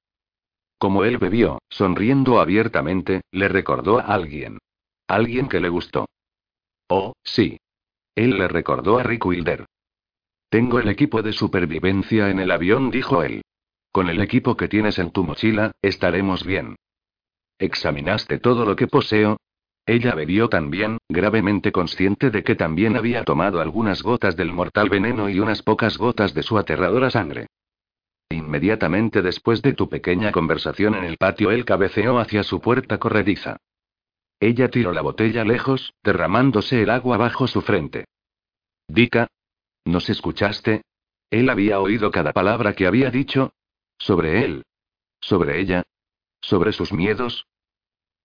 [0.78, 4.58] Como él bebió, sonriendo abiertamente, le recordó a alguien.
[5.08, 6.06] Alguien que le gustó.
[6.88, 7.58] Oh, sí.
[8.14, 9.66] Él le recordó a Rick Wilder.
[10.48, 13.42] Tengo el equipo de supervivencia en el avión, dijo él.
[13.92, 16.76] Con el equipo que tienes en tu mochila, estaremos bien.
[17.58, 19.38] ¿Examinaste todo lo que poseo?
[19.86, 25.28] Ella bebió también, gravemente consciente de que también había tomado algunas gotas del mortal veneno
[25.28, 27.46] y unas pocas gotas de su aterradora sangre.
[28.28, 33.58] Inmediatamente después de tu pequeña conversación en el patio, él cabeceó hacia su puerta corrediza.
[34.40, 38.06] Ella tiró la botella lejos, derramándose el agua bajo su frente.
[38.88, 39.28] Dika.
[39.84, 40.82] ¿Nos escuchaste?
[41.30, 43.52] Él había oído cada palabra que había dicho.
[43.98, 44.64] Sobre él.
[45.20, 45.84] Sobre ella.
[46.40, 47.46] Sobre sus miedos,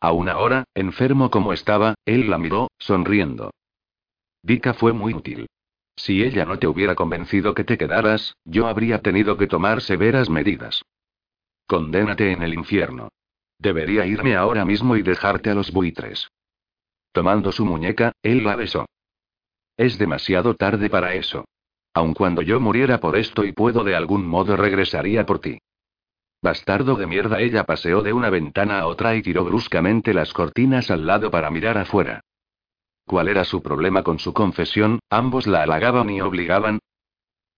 [0.01, 3.51] Aún ahora, enfermo como estaba, él la miró, sonriendo.
[4.41, 5.47] Dika fue muy útil.
[5.95, 10.27] Si ella no te hubiera convencido que te quedaras, yo habría tenido que tomar severas
[10.27, 10.81] medidas.
[11.67, 13.09] Condénate en el infierno.
[13.61, 16.27] Debería irme ahora mismo y dejarte a los buitres.
[17.11, 18.87] Tomando su muñeca, él la besó.
[19.77, 21.45] Es demasiado tarde para eso.
[21.93, 25.59] Aun cuando yo muriera por esto y puedo de algún modo regresaría por ti.
[26.41, 30.89] Bastardo de mierda, ella paseó de una ventana a otra y tiró bruscamente las cortinas
[30.89, 32.21] al lado para mirar afuera.
[33.05, 34.99] ¿Cuál era su problema con su confesión?
[35.11, 36.79] Ambos la halagaban y obligaban.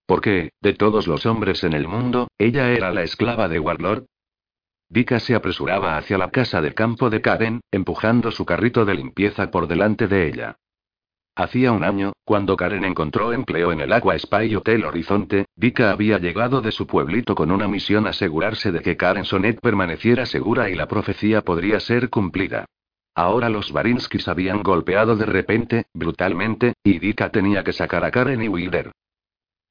[0.05, 4.05] Porque, de todos los hombres en el mundo, ella era la esclava de Warlord.
[4.93, 9.49] Vika se apresuraba hacia la casa de campo de Karen, empujando su carrito de limpieza
[9.49, 10.57] por delante de ella.
[11.35, 16.19] Hacía un año, cuando Karen encontró empleo en el Aqua Spy Hotel Horizonte, Vika había
[16.19, 20.75] llegado de su pueblito con una misión asegurarse de que Karen Sonet permaneciera segura y
[20.75, 22.65] la profecía podría ser cumplida.
[23.15, 28.43] Ahora los Barinskis habían golpeado de repente, brutalmente, y Vika tenía que sacar a Karen
[28.43, 28.91] y Wilder.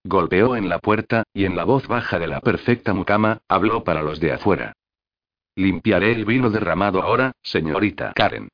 [0.02, 4.02] Golpeó en la puerta, y en la voz baja de la perfecta mucama, habló para
[4.02, 4.72] los de afuera.
[5.56, 8.48] Limpiaré el vino derramado ahora, señorita Karen.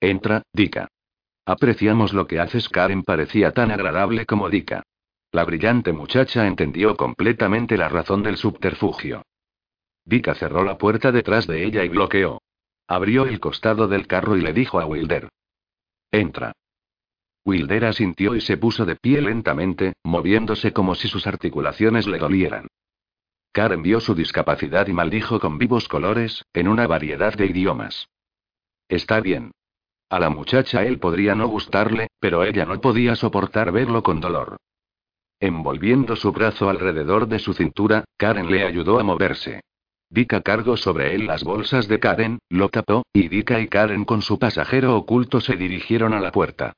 [0.00, 0.88] Entra, Dika.
[1.46, 2.68] Apreciamos lo que haces.
[2.68, 4.82] Karen parecía tan agradable como Dika.
[5.32, 9.22] La brillante muchacha entendió completamente la razón del subterfugio.
[10.04, 12.42] Dika cerró la puerta detrás de ella y bloqueó.
[12.86, 15.30] Abrió el costado del carro y le dijo a Wilder.
[16.10, 16.52] Entra.
[17.44, 22.66] Wilder asintió y se puso de pie lentamente, moviéndose como si sus articulaciones le dolieran.
[23.52, 28.08] Karen vio su discapacidad y maldijo con vivos colores, en una variedad de idiomas.
[28.88, 29.52] Está bien.
[30.08, 34.56] A la muchacha él podría no gustarle, pero ella no podía soportar verlo con dolor.
[35.38, 39.60] Envolviendo su brazo alrededor de su cintura, Karen le ayudó a moverse.
[40.08, 44.22] Dika cargó sobre él las bolsas de Karen, lo tapó, y Dika y Karen con
[44.22, 46.74] su pasajero oculto se dirigieron a la puerta.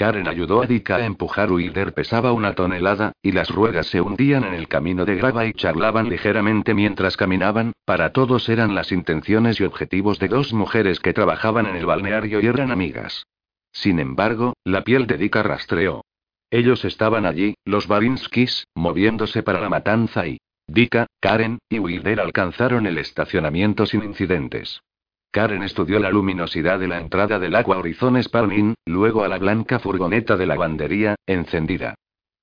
[0.00, 1.52] Karen ayudó a Dika a empujar.
[1.52, 5.52] Wilder pesaba una tonelada, y las ruedas se hundían en el camino de grava y
[5.52, 7.74] charlaban ligeramente mientras caminaban.
[7.84, 12.40] Para todos eran las intenciones y objetivos de dos mujeres que trabajaban en el balneario
[12.40, 13.26] y eran amigas.
[13.72, 16.02] Sin embargo, la piel de Dika rastreó.
[16.50, 20.38] Ellos estaban allí, los Barinskis, moviéndose para la matanza y.
[20.66, 24.80] Dika, Karen y Wilder alcanzaron el estacionamiento sin incidentes.
[25.30, 29.78] Karen estudió la luminosidad de la entrada del agua Horizon Spalmin, luego a la blanca
[29.78, 31.94] furgoneta de lavandería, encendida.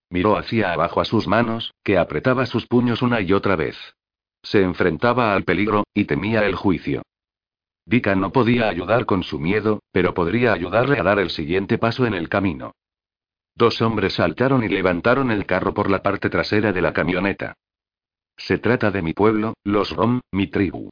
[0.09, 3.77] Miró hacia abajo a sus manos, que apretaba sus puños una y otra vez.
[4.41, 7.01] Se enfrentaba al peligro, y temía el juicio.
[7.85, 12.05] Vika no podía ayudar con su miedo, pero podría ayudarle a dar el siguiente paso
[12.05, 12.71] en el camino.
[13.55, 17.55] Dos hombres saltaron y levantaron el carro por la parte trasera de la camioneta.
[18.37, 20.89] Se trata de mi pueblo, los Rom, mi tribu.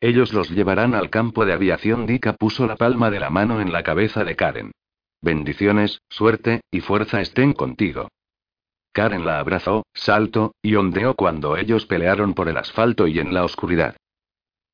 [0.00, 2.06] Ellos los llevarán al campo de aviación.
[2.06, 4.72] Dika puso la palma de la mano en la cabeza de Karen.
[5.20, 8.08] Bendiciones, suerte, y fuerza estén contigo.
[8.92, 13.44] Karen la abrazó, saltó, y ondeó cuando ellos pelearon por el asfalto y en la
[13.44, 13.96] oscuridad.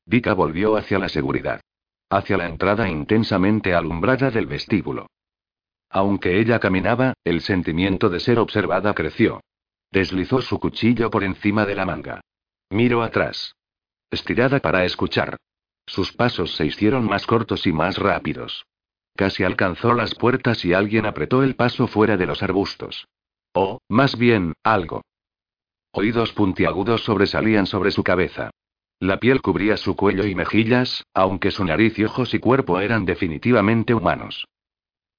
[0.06, 1.60] Dika volvió hacia la seguridad.
[2.08, 5.08] Hacia la entrada intensamente alumbrada del vestíbulo.
[5.90, 9.40] Aunque ella caminaba, el sentimiento de ser observada creció.
[9.90, 12.20] Deslizó su cuchillo por encima de la manga.
[12.70, 13.56] Miró atrás.
[14.10, 15.36] Estirada para escuchar.
[15.86, 18.66] Sus pasos se hicieron más cortos y más rápidos.
[19.16, 23.06] Casi alcanzó las puertas y alguien apretó el paso fuera de los arbustos.
[23.52, 25.02] O, más bien, algo.
[25.92, 28.50] Oídos puntiagudos sobresalían sobre su cabeza.
[29.00, 33.04] La piel cubría su cuello y mejillas, aunque su nariz y ojos y cuerpo eran
[33.04, 34.46] definitivamente humanos.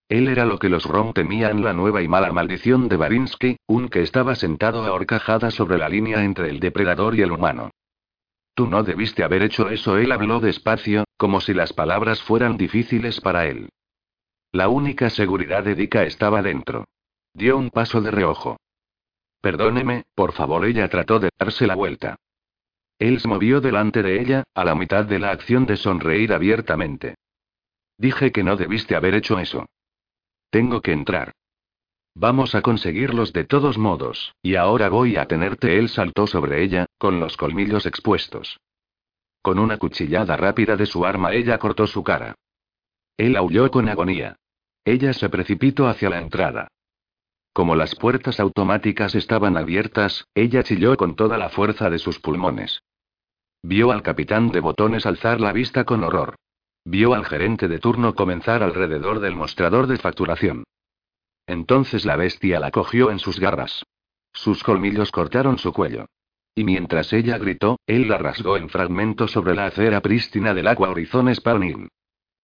[0.10, 3.90] Él era lo que los Rom temían la nueva y mala maldición de Barinsky, un
[3.90, 7.72] que estaba sentado a horcajada sobre la línea entre el depredador y el humano.
[8.58, 13.22] Tú no debiste haber hecho eso, él habló despacio, como si las palabras fueran difíciles
[13.22, 13.70] para él.
[14.52, 16.86] La única seguridad de Dika estaba dentro.
[17.36, 18.58] Dio un paso de reojo.
[19.42, 22.16] Perdóneme, por favor, ella trató de darse la vuelta.
[22.98, 27.14] Él se movió delante de ella, a la mitad de la acción de sonreír abiertamente.
[27.96, 29.68] Dije que no debiste haber hecho eso.
[30.50, 31.32] Tengo que entrar.
[32.20, 35.78] Vamos a conseguirlos de todos modos, y ahora voy a tenerte.
[35.78, 38.60] Él saltó sobre ella, con los colmillos expuestos.
[39.44, 42.34] Con una cuchillada rápida de su arma ella cortó su cara.
[43.18, 44.36] Él aulló con agonía.
[44.84, 46.70] Ella se precipitó hacia la entrada.
[47.54, 52.82] Como las puertas automáticas estaban abiertas, ella chilló con toda la fuerza de sus pulmones.
[53.62, 56.34] Vio al capitán de botones alzar la vista con horror.
[56.84, 60.64] Vio al gerente de turno comenzar alrededor del mostrador de facturación.
[61.48, 63.84] Entonces la bestia la cogió en sus garras.
[64.34, 66.06] Sus colmillos cortaron su cuello.
[66.54, 70.90] Y mientras ella gritó, él la rasgó en fragmentos sobre la acera prístina del agua
[70.90, 71.88] Horizon Spawning.